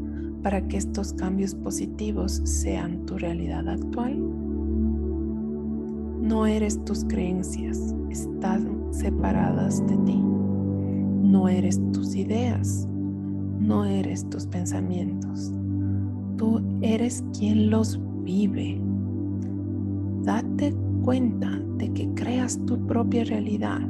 para 0.44 0.64
que 0.68 0.76
estos 0.76 1.12
cambios 1.14 1.56
positivos 1.56 2.40
sean 2.44 3.04
tu 3.04 3.18
realidad 3.18 3.68
actual? 3.68 4.16
No 6.20 6.46
eres 6.46 6.84
tus 6.84 7.04
creencias, 7.04 7.96
están 8.10 8.78
separadas 8.92 9.84
de 9.88 9.96
ti. 10.06 10.22
No 10.22 11.48
eres 11.48 11.80
tus 11.90 12.14
ideas, 12.14 12.86
no 13.58 13.84
eres 13.84 14.30
tus 14.30 14.46
pensamientos. 14.46 15.52
Tú 16.36 16.62
eres 16.80 17.24
quien 17.36 17.70
los 17.70 17.98
vive. 18.22 18.80
Date 20.22 20.72
cuenta 21.02 21.60
de 21.78 21.92
que 21.92 22.08
creas 22.14 22.64
tu 22.66 22.86
propia 22.86 23.24
realidad. 23.24 23.80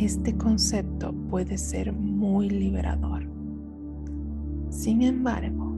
Este 0.00 0.32
concepto 0.36 1.12
puede 1.28 1.58
ser 1.58 1.92
muy 1.92 2.48
liberador. 2.48 3.24
Sin 4.70 5.02
embargo, 5.02 5.74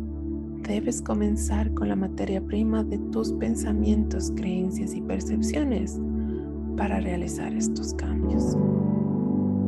debes 0.68 1.00
comenzar 1.00 1.72
con 1.72 1.88
la 1.88 1.96
materia 1.96 2.44
prima 2.44 2.84
de 2.84 2.98
tus 2.98 3.32
pensamientos, 3.32 4.30
creencias 4.36 4.94
y 4.94 5.00
percepciones 5.00 5.98
para 6.76 7.00
realizar 7.00 7.54
estos 7.54 7.94
cambios. 7.94 8.58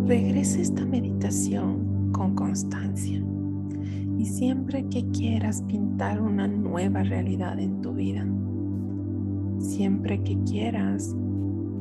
Regresa 0.05 0.61
esta 0.61 0.85
meditación 0.85 2.13
con 2.13 2.35
constancia 2.35 3.25
y 4.19 4.27
siempre 4.27 4.87
que 4.91 5.09
quieras 5.13 5.63
pintar 5.63 6.21
una 6.21 6.47
nueva 6.47 7.03
realidad 7.03 7.59
en 7.59 7.81
tu 7.81 7.95
vida, 7.95 8.27
siempre 9.61 10.23
que 10.23 10.37
quieras 10.45 11.17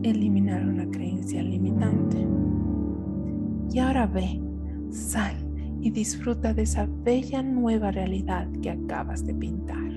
eliminar 0.04 0.66
una 0.66 0.90
creencia 0.90 1.42
limitante. 1.44 2.28
Y 3.74 3.80
ahora 3.80 4.08
ve, 4.08 4.42
sal 4.90 5.36
y 5.82 5.92
disfruta 5.92 6.54
de 6.54 6.64
esa 6.64 6.88
bella 7.04 7.42
nueva 7.42 7.92
realidad 7.92 8.48
que 8.62 8.70
acabas 8.70 9.26
de 9.26 9.34
pintar. 9.34 9.91